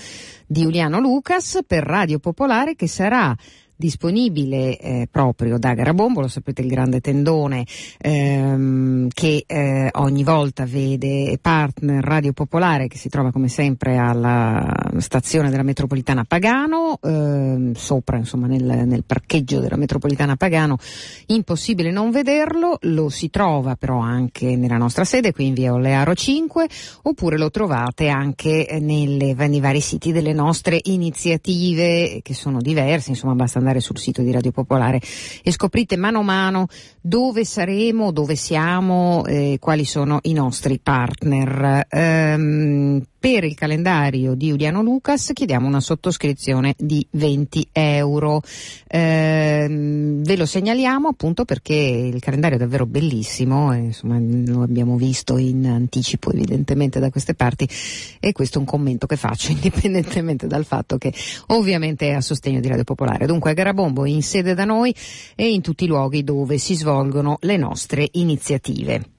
[0.45, 3.35] di Giuliano Lucas per Radio Popolare che sarà
[3.77, 7.65] disponibile eh, proprio da Garabombo, lo sapete il grande tendone
[7.99, 14.73] ehm, che eh, ogni volta vede partner Radio Popolare che si trova come sempre alla
[14.97, 20.77] stazione della metropolitana Pagano, ehm, sopra insomma nel, nel parcheggio della metropolitana Pagano,
[21.27, 26.15] impossibile non vederlo, lo si trova però anche nella nostra sede qui in via Olearo
[26.15, 26.67] 5
[27.03, 33.11] oppure lo trovate anche eh, nelle- nei vari siti delle nostre iniziative che sono diverse,
[33.11, 35.01] insomma basta andare sul sito di Radio Popolare
[35.43, 36.67] e scoprite mano a mano
[37.01, 41.85] dove saremo, dove siamo, eh, quali sono i nostri partner.
[41.89, 48.41] Ehm, per il calendario di Uliano Lucas chiediamo una sottoscrizione di 20 euro.
[48.87, 54.97] Ehm, ve lo segnaliamo appunto perché il calendario è davvero bellissimo, e, insomma, lo abbiamo
[54.97, 57.67] visto in anticipo evidentemente da queste parti
[58.19, 61.11] e questo è un commento che faccio indipendentemente dal fatto che
[61.47, 63.25] ovviamente è a sostegno di Radio Popolare.
[63.25, 64.93] Dunque Garabombo in sede da noi
[65.35, 69.16] e in tutti i luoghi dove si svolgono le nostre iniziative.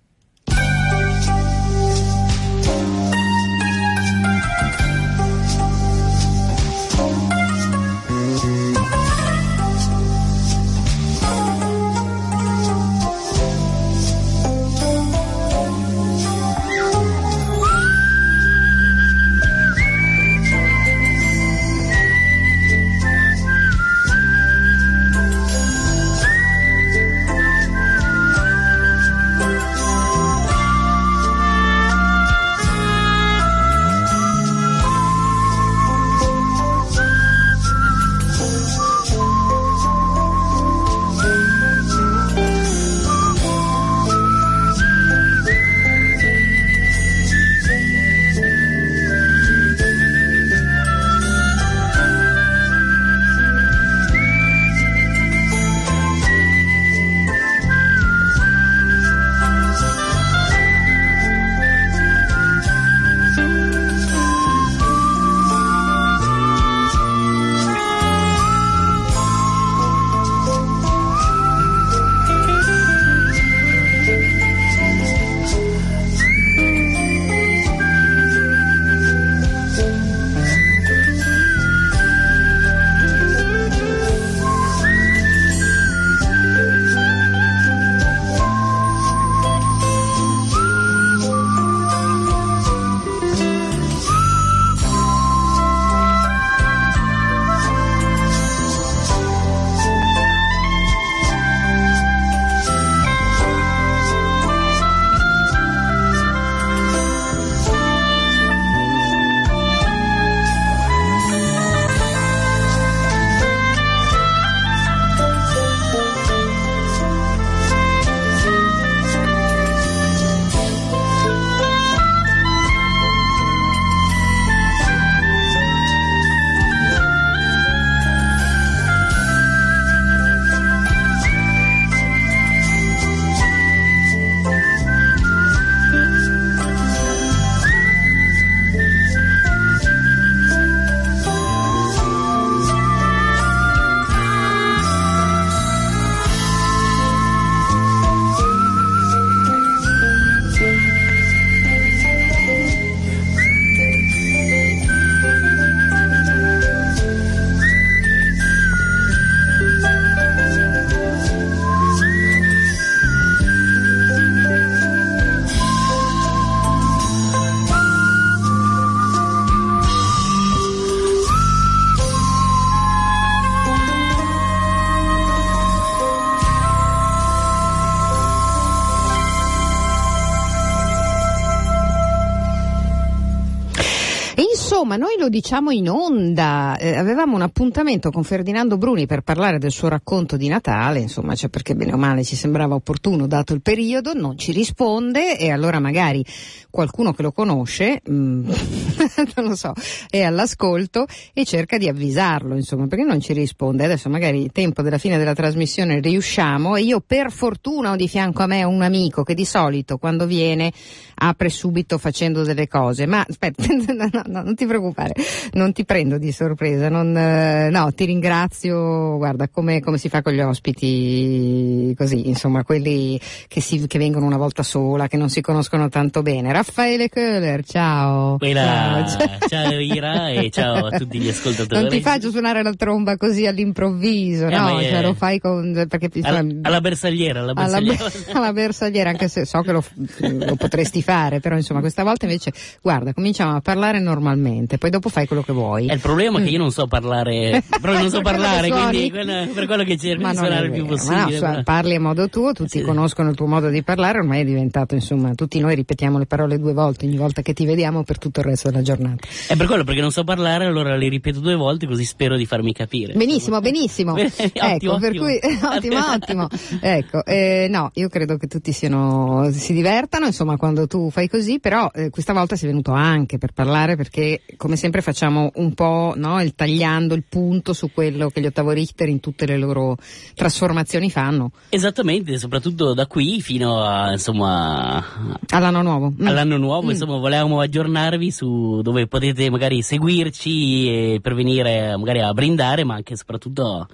[185.29, 190.37] Diciamo in onda, eh, avevamo un appuntamento con Ferdinando Bruni per parlare del suo racconto
[190.37, 194.39] di Natale, insomma, cioè perché bene o male ci sembrava opportuno dato il periodo, non
[194.39, 196.25] ci risponde e allora magari
[196.71, 198.49] qualcuno che lo conosce, mm,
[199.37, 199.73] non lo so,
[200.09, 203.85] è all'ascolto e cerca di avvisarlo, insomma, perché non ci risponde.
[203.85, 206.77] Adesso magari tempo della fine della trasmissione riusciamo.
[206.77, 210.27] E io per fortuna ho di fianco a me un amico che di solito quando
[210.27, 210.73] viene
[211.21, 215.15] apre subito facendo delle cose, ma aspetta, no, no, no, non ti preoccupare,
[215.53, 220.23] non ti prendo di sorpresa, non, eh, no, ti ringrazio, guarda, come, come, si fa
[220.23, 225.29] con gli ospiti così, insomma, quelli che, si, che, vengono una volta sola, che non
[225.29, 226.53] si conoscono tanto bene.
[226.53, 228.37] Raffaele Köhler, ciao.
[228.39, 229.49] Quella, ciao.
[229.49, 231.81] ciao Ira e ciao a tutti gli ascoltatori.
[231.81, 234.81] Non ti faccio suonare la tromba così all'improvviso, eh, no?
[234.81, 238.05] Cioè, lo fai con, perché alla, alla bersagliera, alla bersagliera.
[238.05, 239.85] Alla, alla bersagliera, anche se so che lo,
[240.19, 242.53] lo potresti fare, però insomma questa volta invece,
[242.83, 244.79] guarda, cominciamo a parlare normalmente.
[244.79, 245.87] Poi dopo fai quello che vuoi.
[245.89, 249.67] E il problema è che io non so parlare, proprio non so parlare, quindi per
[249.67, 251.17] quello che cerco Ma di è suonare il più possibile.
[251.19, 252.83] Ma no, però- parli a modo tuo, tutti Sì.
[252.83, 256.59] conoscono il tuo modo di parlare, ormai è diventato, insomma, tutti noi ripetiamo le parole
[256.59, 259.27] due volte ogni volta che ti vediamo per tutto il resto della giornata.
[259.49, 262.47] È per quello perché non so parlare, allora le ripeto due volte così spero di
[262.47, 263.15] farmi capire.
[263.15, 264.17] Benissimo, benissimo.
[264.59, 265.25] Ecco, ottimo, per ottimo.
[265.25, 266.49] cui ottimo, ottimo.
[266.81, 271.59] Ecco, eh, no, io credo che tutti siano, si divertano, insomma, quando tu fai così,
[271.61, 276.15] però eh, questa volta sei venuto anche per parlare perché come sempre facciamo un po',
[276.17, 279.97] no, il tagliando il punto su quello che gli ottavo Richter in tutte le loro
[280.35, 285.05] trasformazioni fanno Esattamente, soprattutto da qui fino a, insomma,
[285.51, 286.11] all'anno nuovo.
[286.11, 286.27] Mm.
[286.27, 286.91] all'anno nuovo, Mm.
[286.91, 292.95] insomma, volevamo aggiornarvi su dove potete magari seguirci e per venire magari a brindare, ma
[292.95, 293.89] anche e soprattutto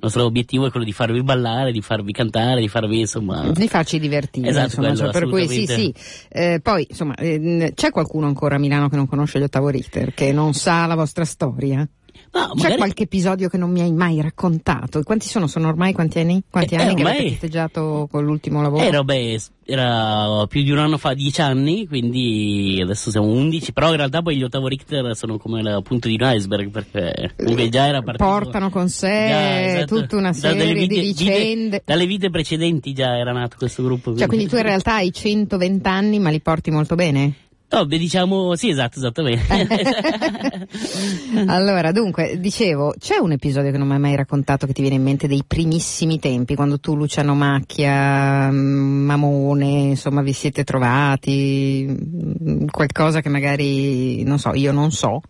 [0.00, 3.50] il nostro obiettivo è quello di farvi ballare, di farvi cantare, di farvi, insomma...
[3.52, 5.94] di farci divertire, Esatto, insomma, quello, per cui sì, sì.
[6.30, 10.14] Eh, poi, insomma, eh, c'è qualcuno ancora a Milano che non conosce gli ottavo Richter,
[10.14, 11.86] che non sa la vostra storia?
[12.32, 15.02] Ma C'è magari- qualche episodio che non mi hai mai raccontato?
[15.02, 15.48] Quanti sono?
[15.48, 16.42] Sono ormai quanti anni?
[16.48, 18.84] Quanti Eh, anni eh, che ormai- festeggiato con l'ultimo lavoro?
[18.84, 23.90] Eh, vabbè, era più di un anno fa, dieci anni, quindi adesso siamo undici, però
[23.90, 27.68] in realtà poi gli ottavo Richter sono come il punto di un iceberg, perché comunque
[27.68, 28.24] già era partito...
[28.28, 30.00] Portano con sé Già, esatto.
[30.00, 31.82] tutta una serie vite- di vite- vicende.
[31.84, 34.16] dalle vite precedenti già era nato questo gruppo.
[34.16, 37.32] Cioè, quindi tu in realtà hai 120 anni, ma li porti molto bene?
[37.70, 39.46] Beh, diciamo, sì, esatto, esattamente.
[41.46, 44.96] allora, dunque, dicevo, c'è un episodio che non mi hai mai raccontato che ti viene
[44.96, 51.86] in mente dei primissimi tempi, quando tu, Luciano Macchia, mm, Mamone, insomma, vi siete trovati,
[51.88, 55.20] mm, qualcosa che magari, non so, io non so.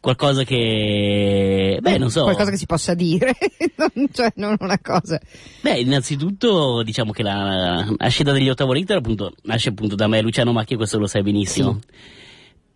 [0.00, 1.78] Qualcosa che...
[1.80, 2.22] Beh, non so.
[2.22, 3.34] Qualcosa che si possa dire,
[3.76, 5.20] non, cioè non una cosa.
[5.60, 10.52] Beh, innanzitutto diciamo che la nascita degli ottavo Richter appunto nasce appunto da me, Luciano
[10.52, 11.80] Macchia, questo lo sai benissimo.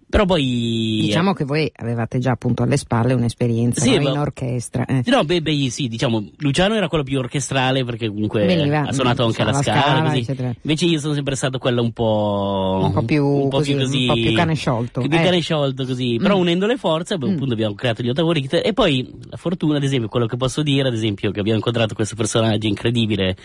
[0.08, 0.98] Però poi...
[1.02, 4.84] Diciamo che voi avevate già appunto alle spalle un'esperienza Sì, no, in orchestra.
[4.86, 5.02] eh.
[5.06, 9.22] No, beh, beh, sì, diciamo, Luciano era quello più orchestrale perché comunque Veniva, ha suonato
[9.24, 10.54] mm, anche alla scala, Scala.
[10.62, 12.80] Invece io sono sempre stato quello un po'...
[12.84, 14.00] Un po' più un po' così, più così...
[14.02, 15.22] un po' più cane sciolto, Più eh.
[15.22, 16.16] cane sciolto così.
[16.20, 16.40] Però Mm.
[16.40, 19.82] unendo le forze, beh, appunto abbiamo creato gli ottavo Richter e poi la fortuna, ad
[19.84, 23.36] esempio, quello che posso dire, ad esempio, che abbiamo incontrato questo personaggio incredibile,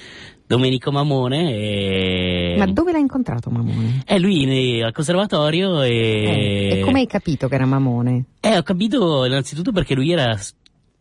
[0.45, 2.55] Domenico Mamone e...
[2.57, 4.03] Ma dove l'hai incontrato Mamone?
[4.05, 5.89] Eh, lui ne- al conservatorio e...
[6.23, 8.23] Eh, e come hai capito che era Mamone?
[8.39, 10.37] Eh, ho capito innanzitutto perché lui era...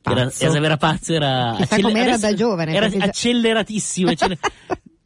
[0.00, 0.54] Era, Pazzo.
[0.56, 4.38] era pazzo, era, Chissà accele- com'era adesso- da giovane, Era perché acceleratissimo, accele-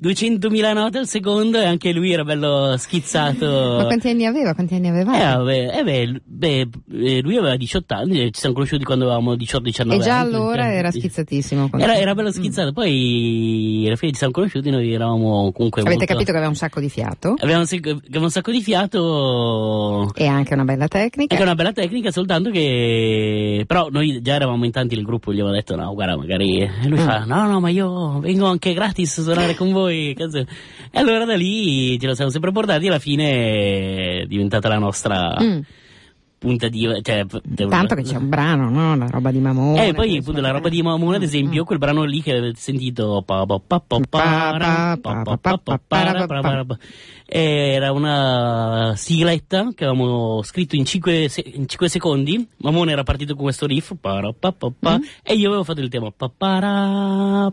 [0.02, 3.46] 200.000 note al secondo e anche lui era bello schizzato.
[3.78, 4.52] Ma quanti anni aveva?
[4.54, 5.18] Quanti anni avevate?
[5.18, 9.34] Eh, vabbè, eh, beh, beh, eh, lui aveva 18 anni, ci siamo conosciuti quando avevamo
[9.34, 10.34] 18-19 e già anni.
[10.34, 11.70] allora era schizzatissimo.
[11.78, 16.12] Era, era bello schizzato, poi alla fine ci siamo conosciuti, noi eravamo comunque Avete molto...
[16.12, 20.26] capito che aveva un sacco di fiato Avevamo, un- avevamo un sacco di fiato e
[20.26, 21.32] anche una bella tecnica.
[21.34, 25.04] è che è una bella tecnica, soltanto che però noi già eravamo in tanti nel
[25.04, 27.04] gruppo, gli avevo detto no, guarda, magari e lui Mm.
[27.04, 29.90] fa no, no, ma io vengo anche gratis a suonare con voi.
[30.16, 30.38] Cazzo.
[30.38, 30.46] E
[30.98, 35.36] allora da lì ce lo siamo sempre portati e alla fine è diventata la nostra
[35.40, 35.60] Mm.
[36.42, 36.86] Punta di...
[37.02, 37.24] Cioè,
[37.68, 38.96] Tanto che c'è un brano, no?
[38.96, 39.86] La roba di Mamone.
[39.88, 41.66] eh, poi appunto la roba di Mamone, ad esempio, Mm.
[41.66, 43.22] quel brano lì che avete sentito
[47.26, 51.28] era una sigletta che avevamo scritto in 5,
[51.88, 52.46] secondi.
[52.58, 53.92] Mamone era partito con questo riff
[55.22, 56.12] e io avevo fatto il tema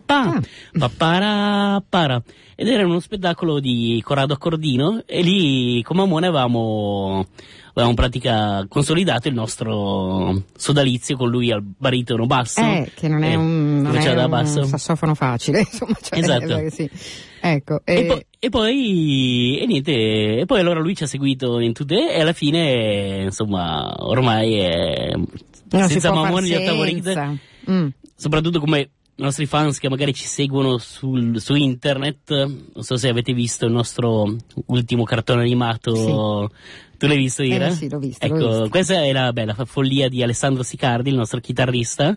[2.56, 7.26] ed era uno spettacolo di Corrado Accordino e lì con Mamone avevamo
[7.80, 12.60] avevamo pratica consolidato il nostro sodalizio con lui al baritono basso.
[12.60, 15.96] Eh, che non è Eh, un, non è un sassofono facile, insomma.
[16.00, 16.56] Cioè, Esatto.
[16.56, 16.88] eh, sì.
[17.42, 19.92] Ecco, E, eh, poi, e poi e niente,
[20.40, 25.12] e poi allora lui ci ha seguito in tutte e alla fine, insomma, ormai è
[25.72, 27.36] non senza Mamone di ottavo.
[27.70, 27.88] Mm.
[28.16, 33.08] soprattutto come i nostri fans che magari ci seguono sul- su internet, non so se
[33.08, 34.34] avete visto il nostro
[34.66, 36.50] ultimo cartone animato.
[37.00, 37.68] Tu l'hai visto, Ira?
[37.68, 38.68] Eh, sì, l'ho visto, l'ho Ecco, visto.
[38.68, 42.14] questa è la, beh, la follia di Alessandro Sicardi, il nostro chitarrista.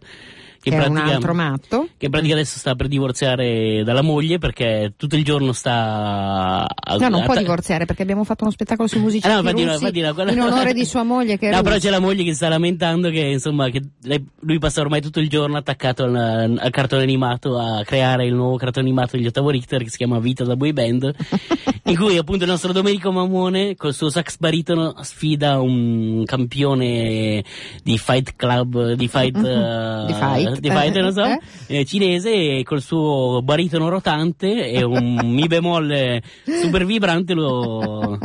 [0.64, 1.88] Che, è un pratica- altro matto.
[1.98, 6.96] che in pratica adesso sta per divorziare dalla moglie perché tutto il giorno sta a-
[6.98, 9.66] No, non può a- divorziare perché abbiamo fatto uno spettacolo sui musicisti Ah, no, russi
[10.02, 12.48] no, quello- in onore di sua moglie che No, però c'è la moglie che sta
[12.48, 16.16] lamentando che insomma che lei- lui passa ormai tutto il giorno attaccato al,
[16.60, 20.20] al cartone animato a creare il nuovo cartone animato degli ottavo Richter che si chiama
[20.20, 21.14] Vita da Boy Band
[21.86, 27.44] in cui appunto il nostro Domenico Mamone col suo sax baritono sfida un campione
[27.84, 30.53] di fight club di fight, eh, Di fight.
[30.60, 31.40] Di fight, Eh, non so, eh.
[31.68, 36.22] eh, cinese col suo baritono rotante e un mi bemolle
[36.62, 38.20] super vibrante lo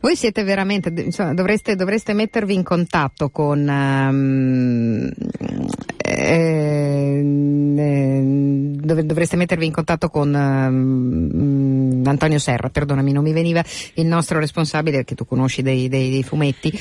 [0.00, 5.10] Voi siete veramente, insomma, dovreste, dovreste mettervi in contatto con ehm,
[5.98, 13.62] ehm, ehm, dov- dovreste mettervi in contatto con ehm, Antonio Serra, perdonami, non mi veniva
[13.94, 16.78] il nostro responsabile che tu conosci dei, dei- dei fumetti.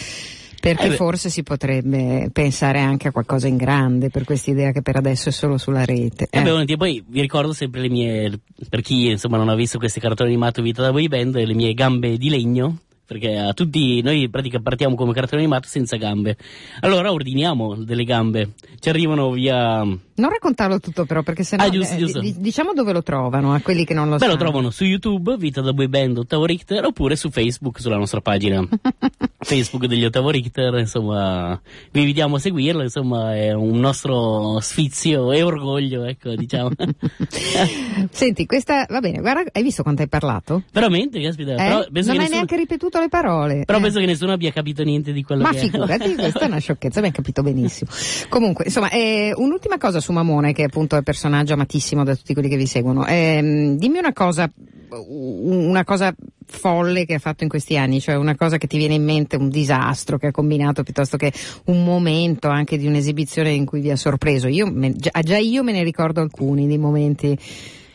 [0.60, 4.82] Perché Eh forse si potrebbe pensare anche a qualcosa in grande per questa idea che
[4.82, 6.28] per adesso è solo sulla rete.
[6.30, 6.66] Eh Eh.
[6.66, 8.39] beh, poi vi ricordo sempre le mie,
[8.70, 11.74] per chi insomma non ha visto questi cartoni animati Vita da Boy Band, le mie
[11.74, 16.38] gambe di legno, perché a tutti noi in pratica partiamo come cartone animato senza gambe.
[16.82, 19.86] Allora ordiniamo delle gambe, ci arrivano via...
[20.18, 22.20] Non raccontarlo tutto però perché sennò Ah, giusto, eh, giusto.
[22.20, 24.32] di- diciamo dove lo trovano a quelli che non lo Beh, sanno.
[24.34, 28.20] lo trovano su YouTube, Vita da Boy Band Ottavo Richter, oppure su Facebook, sulla nostra
[28.22, 28.68] pagina
[29.39, 31.59] Facebook degli Ottavo Richter, insomma,
[31.91, 36.72] vi invitiamo a seguirlo, insomma, è un nostro sfizio e orgoglio, ecco, diciamo.
[38.11, 40.63] Senti, questa va bene, guarda, hai visto quanto hai parlato?
[40.72, 41.55] Veramente, caspita, Eh?
[41.55, 42.30] però penso non hai nessuno...
[42.36, 43.63] neanche ripetuto le parole.
[43.65, 43.82] Però Eh.
[43.82, 46.97] penso che nessuno abbia capito niente di quello Ma che figurati, questa è una sciocchezza,
[46.99, 47.91] abbiamo capito benissimo.
[48.30, 52.47] Comunque, insomma, eh, un'ultima cosa su Mamone, che appunto è personaggio amatissimo da tutti quelli
[52.47, 53.05] che vi seguono.
[53.05, 54.49] Ehm, dimmi una cosa,
[54.89, 58.93] una cosa folle che ha fatto in questi anni, cioè una cosa che ti viene
[58.93, 61.34] in mente, un disastro che ha combinato piuttosto che
[61.66, 64.47] un momento anche di un'esibizione in cui vi ha sorpreso.
[64.47, 67.38] Io, me- già, già io me ne ricordo alcuni di momenti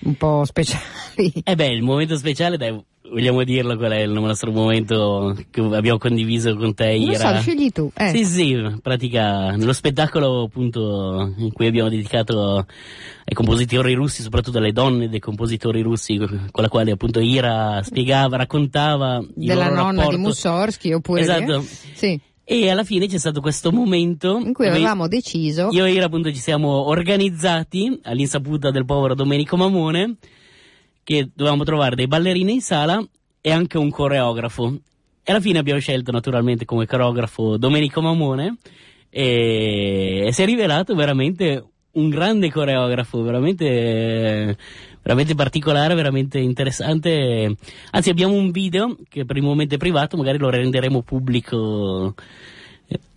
[0.01, 1.33] un po' speciali.
[1.45, 2.79] Eh beh, il momento speciale, dai,
[3.13, 7.37] vogliamo dirlo qual è il nostro momento che abbiamo condiviso con te Non Ira?
[7.37, 7.91] so, scegli tu.
[7.95, 8.09] Eh.
[8.09, 12.59] Sì, sì, in pratica nello spettacolo appunto in cui abbiamo dedicato
[13.25, 18.37] ai compositori russi, soprattutto alle donne dei compositori russi, con la quale appunto Ira spiegava,
[18.37, 20.17] raccontava il Della nonna rapporto.
[20.17, 21.65] di Mussorgsky oppure Esatto.
[21.95, 26.07] sì, E alla fine c'è stato questo momento in cui avevamo deciso io e Ira
[26.07, 30.17] appunto ci siamo organizzati all'insaputa del povero Domenico Mamone
[31.05, 33.05] che dovevamo trovare dei ballerini in sala
[33.41, 34.79] e anche un coreografo.
[35.25, 38.57] E alla fine abbiamo scelto naturalmente come coreografo Domenico Mamone
[39.09, 44.57] e, e si è rivelato veramente un grande coreografo, veramente,
[45.03, 47.55] veramente particolare, veramente interessante.
[47.91, 52.15] Anzi abbiamo un video che per il momento è privato, magari lo renderemo pubblico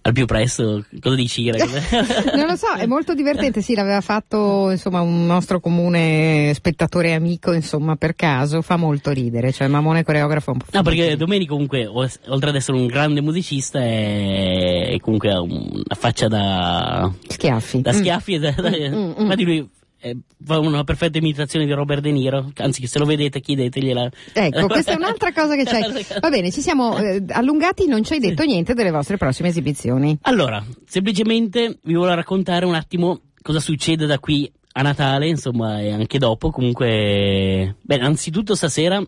[0.06, 0.86] al più presto.
[1.02, 1.50] Cosa dici?
[2.36, 7.54] Non lo so, è molto divertente, sì, l'aveva fatto insomma un nostro comune spettatore amico,
[7.54, 11.86] insomma, per caso, fa molto ridere, cioè Mamone coreografo un po' No, perché Domenico comunque,
[11.88, 17.82] oltre ad essere un grande musicista, è, è comunque ha una faccia da, schiaffi.
[17.82, 17.96] da Mm.
[17.96, 18.34] schiaffi.
[18.36, 19.14] e da- da- Mm, mm, mm.
[19.22, 19.70] Infatti lui
[20.06, 24.12] eh, fa una perfetta imitazione di Robert De Niro, anzi se lo vedete chiedetegliela.
[24.34, 26.06] Ecco, questa è un'altra cosa che c'hai.
[26.20, 30.16] Va bene, ci siamo eh, allungati, non ci hai detto niente delle vostre prossime esibizioni.
[30.22, 35.92] Allora, semplicemente vi voglio raccontare un attimo cosa succede da qui a Natale, insomma, e
[35.92, 36.52] anche dopo.
[36.52, 39.04] Comunque, bene, anzitutto stasera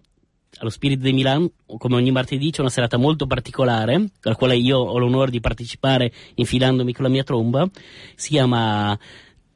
[0.60, 4.80] allo Spirit di Milan, come ogni martedì, c'è una serata molto particolare, alla quale io
[4.80, 7.70] ho l'onore di partecipare infilandomi con la mia tromba.
[8.16, 8.98] Si chiama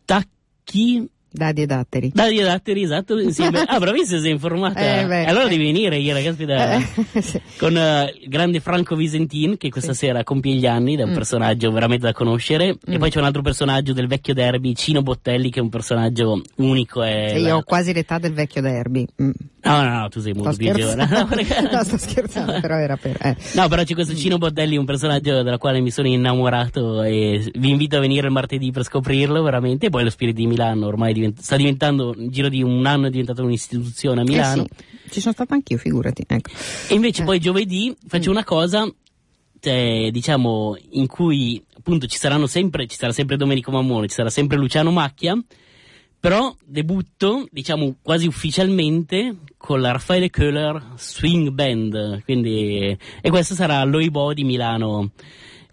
[0.05, 1.09] Tacchi.
[1.33, 2.11] Dadi e datteri.
[2.13, 3.63] Dadi e datteri, esatto, insieme.
[3.71, 4.79] Ah, bravissima, sei informata.
[4.99, 5.49] Eh, beh, allora eh.
[5.49, 6.81] devi venire, io ragazzi, da Eh,
[7.21, 7.41] sì.
[7.57, 11.13] con eh, il grande Franco Visentin che questa sera compie gli anni, è un Mm.
[11.13, 12.77] personaggio veramente da conoscere.
[12.85, 12.99] E Mm.
[12.99, 17.01] poi c'è un altro personaggio del vecchio derby, Cino Bottelli, che è un personaggio unico.
[17.03, 19.07] E E io ho quasi l'età del vecchio derby.
[19.21, 19.29] Mm.
[19.63, 21.07] No, no, no, tu sei molto Sto più giovane.
[21.71, 23.15] no, sto scherzando, però era per.
[23.21, 23.35] eh.
[23.53, 27.69] No, però c'è questo Cino Bottelli, un personaggio della quale mi sono innamorato e vi
[27.69, 29.85] invito a venire il martedì per scoprirlo veramente.
[29.85, 33.07] E poi lo Spirit di Milano ormai divent- sta diventando, in giro di un anno
[33.07, 34.63] è diventato un'istituzione a Milano.
[34.63, 34.67] Eh
[35.03, 36.23] sì, ci sono stata anch'io, figurati.
[36.27, 36.49] Ecco.
[36.89, 37.25] E invece Eh.
[37.25, 38.91] poi giovedì faccio una cosa,
[39.59, 44.29] cioè, diciamo, in cui appunto ci saranno sempre, ci sarà sempre Domenico Mammone, ci sarà
[44.29, 45.35] sempre Luciano Macchia,
[46.19, 53.79] però debutto, diciamo, quasi ufficialmente con la Raffaele Köhler Swing Band, quindi, e questo sarà
[53.79, 55.11] all'Oibo di Milano.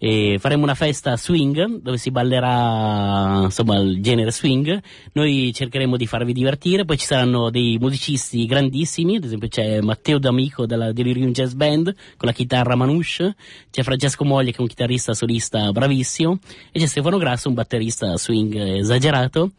[0.01, 4.81] E faremo una festa swing dove si ballerà insomma il genere swing.
[5.11, 6.85] Noi cercheremo di farvi divertire.
[6.85, 11.93] Poi ci saranno dei musicisti grandissimi, ad esempio c'è Matteo D'Amico della Delirium Jazz Band
[12.15, 13.35] con la chitarra Manouche,
[13.69, 16.39] c'è Francesco Moglie che è un chitarrista solista bravissimo
[16.71, 19.51] e c'è Stefano Grasso, un batterista swing esagerato.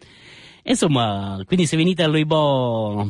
[0.62, 3.06] E Insomma, quindi se venite all'Oibo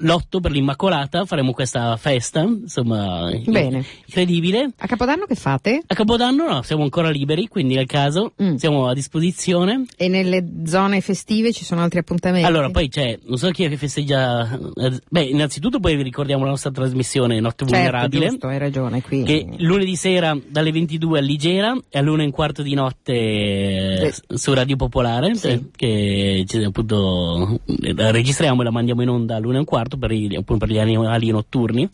[0.00, 3.84] l'8 per l'Immacolata faremo questa festa, insomma, Bene.
[4.06, 4.70] incredibile.
[4.78, 5.82] A Capodanno che fate?
[5.86, 8.56] A Capodanno no, siamo ancora liberi, quindi nel caso Mm.
[8.56, 9.84] siamo a disposizione.
[9.96, 12.46] E nelle zone festive ci sono altri appuntamenti?
[12.46, 14.58] Allora, poi c'è, non so chi è che festeggia.
[14.76, 18.28] eh, Beh, innanzitutto poi vi ricordiamo la nostra trasmissione Notte certo, Vulnerabile.
[18.28, 19.22] giusto, hai ragione qui.
[19.24, 24.12] Che lunedì sera dalle 22 a Ligera e all'una e un quarto di notte eh,
[24.34, 25.48] su Radio Popolare, Sì.
[25.48, 30.12] eh, che appunto eh, la registriamo e la mandiamo in onda e un quarto per,
[30.12, 31.88] i- appunto per gli animali notturni.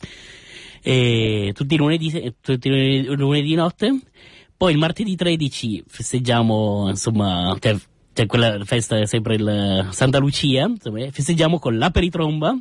[0.83, 4.01] E tutti i lunedì, eh, tutti i lunedì notte.
[4.57, 7.77] Poi il martedì 13 festeggiamo, insomma, cioè,
[8.13, 12.57] c'è quella festa è sempre il Santa Lucia, insomma, e festeggiamo con l'aperitromba,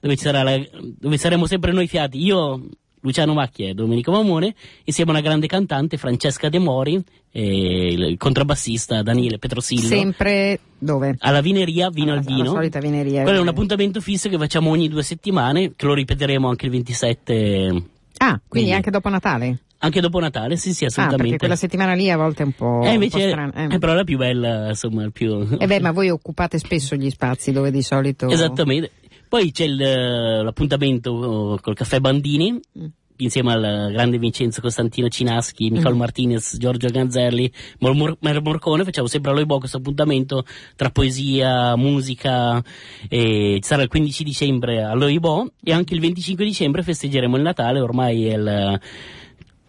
[0.00, 0.66] dove, la-
[0.98, 2.62] dove saremo sempre noi fiati, io,
[3.06, 4.54] Luciano Macchia e Domenico Mamone,
[4.84, 9.86] insieme a una grande cantante, Francesca De Mori, e il contrabbassista Daniele Petrosillo.
[9.86, 11.14] Sempre dove?
[11.20, 12.46] Alla vineria, vino Alla- al vino.
[12.46, 13.22] solita vineria.
[13.22, 16.72] Quello è un appuntamento fisso che facciamo ogni due settimane, che lo ripeteremo anche il
[16.72, 17.82] 27,
[18.18, 19.58] Ah, quindi Quindi- anche dopo Natale?
[19.78, 21.22] anche dopo Natale, sì sì Ah, assolutamente.
[21.24, 23.52] perché quella settimana lì a volte è un po', Eh, un invece po' strana.
[23.52, 23.66] eh.
[23.66, 25.46] è però la più bella, insomma, il più...
[25.58, 28.28] Eh beh, ma voi occupate spesso gli spazi dove di solito...
[28.30, 28.90] Esattamente.
[29.28, 32.84] Poi c'è eh, l'appuntamento oh, col caffè Bandini, Mm.
[33.18, 35.98] insieme al grande Vincenzo Costantino Cinaschi, Nicole Mm.
[35.98, 40.44] Martinez, Giorgio Ganzelli, Mor- Mor- Morcone, facciamo sempre a Loibo questo appuntamento
[40.76, 42.62] tra poesia, musica,
[43.08, 47.80] ci sarà il 15 dicembre a Loibo e anche il 25 dicembre festeggeremo il Natale,
[47.80, 48.80] ormai è il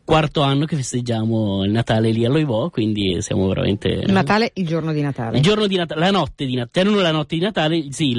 [0.08, 3.89] quarto anno che festeggiamo il Natale lì a Loibo, quindi siamo veramente...
[3.89, 5.36] Il Natale, il giorno di Natale.
[5.36, 8.12] Il giorno di Natale, la notte di Natale, cioè non la notte di Natale, sì,
[8.12, 8.18] il,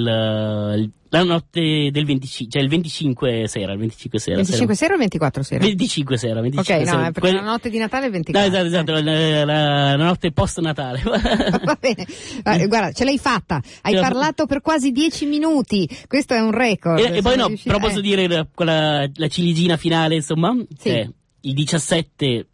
[0.77, 4.37] il- la notte del 25, cioè il 25 sera, il 25 sera.
[4.37, 5.65] 25 sera o 24 sera?
[5.65, 7.07] 25 sera, 25 ok, no, sera.
[7.07, 8.51] è perché la notte di Natale è il No, 24.
[8.51, 11.01] esatto, esatto, la, la- la notte post Natale.
[11.65, 12.05] Va bene,
[12.45, 13.59] Eh, guarda, ce l'hai fatta.
[13.81, 15.89] Hai Ce parlato per quasi 10 minuti.
[16.07, 16.99] Questo è un record.
[16.99, 18.03] e, e poi no, riusciti- però posso eh.
[18.03, 20.91] dire la, quella, la ciliegina finale, insomma, Sì.
[20.91, 21.09] è
[21.49, 22.47] il 17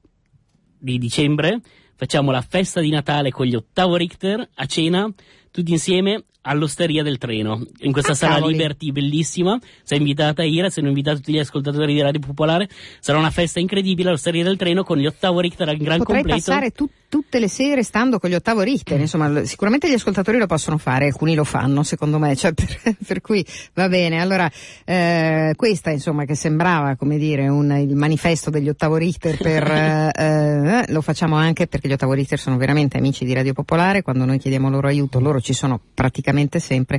[0.78, 1.60] di dicembre
[1.96, 5.10] facciamo la festa di Natale con gli ottavo Richter a cena,
[5.50, 8.52] tutti insieme all'osteria del treno, in questa Ah, sala cavoli.
[8.52, 9.58] Liberty bellissima.
[9.82, 12.68] Sei invitata Ira, sono invitati tutti gli ascoltatori di Radio Popolare.
[13.00, 16.44] Sarà una festa incredibile all'osteria del treno con gli ottavo Richter in gran Potrei completo.
[16.50, 20.36] passare tu- tutte le sere stando con gli ottavo Richter, insomma, l- sicuramente gli ascoltatori
[20.36, 24.20] lo possono fare, alcuni lo fanno secondo me, cioè per, per cui va bene.
[24.20, 24.50] Allora,
[24.84, 30.10] eh, questa insomma che sembrava come dire un, il manifesto degli ottavo Richter per, eh,
[30.12, 34.24] eh, lo facciamo anche perché gli ottavo Richter sono veramente amici di Radio Popolare, quando
[34.24, 36.98] noi chiediamo loro aiuto loro ci sono praticamente sempre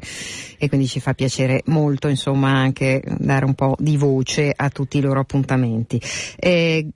[0.58, 4.98] e quindi ci fa piacere molto insomma anche dare un po' di voce a tutti
[4.98, 6.00] i loro appuntamenti.
[6.38, 6.88] Eh,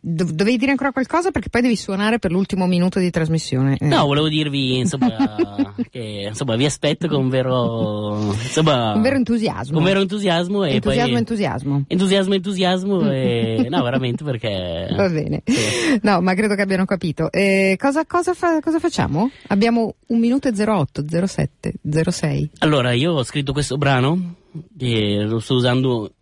[0.00, 3.76] dov- dovevi dire ancora qualcosa perché poi devi suonare per l'ultimo minuto di trasmissione.
[3.80, 5.36] Eh, No, volevo dirvi insomma
[5.90, 9.74] che insomma, vi aspetto con vero insomma Un vero entusiasmo.
[9.74, 11.84] con vero entusiasmo e entusiasmo, poi entusiasmo.
[11.86, 15.42] entusiasmo entusiasmo e no veramente perché Va bene.
[15.44, 15.98] Sì.
[16.02, 17.30] No, ma credo che abbiano capito.
[17.30, 19.30] Eh, cosa, cosa, fa- cosa facciamo?
[19.48, 21.74] Abbiamo un minuto e 08, 07,
[22.10, 22.50] 06.
[22.58, 24.34] Allora, io ho scritto questo brano
[24.76, 26.12] che lo sto usando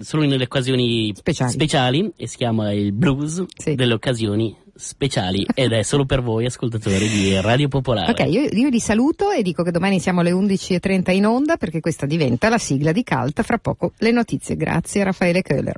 [0.00, 2.12] solo nelle occasioni Speciali.
[2.16, 3.74] e si chiama il blues Sì.
[3.74, 8.10] delle occasioni speciali ed è solo per voi ascoltatori di Radio Popolare.
[8.10, 11.80] Ok, io, io li saluto e dico che domani siamo alle 11.30 in onda perché
[11.80, 13.42] questa diventa la sigla di Calt.
[13.42, 14.54] Fra poco le notizie.
[14.56, 15.74] Grazie Raffaele Köhler.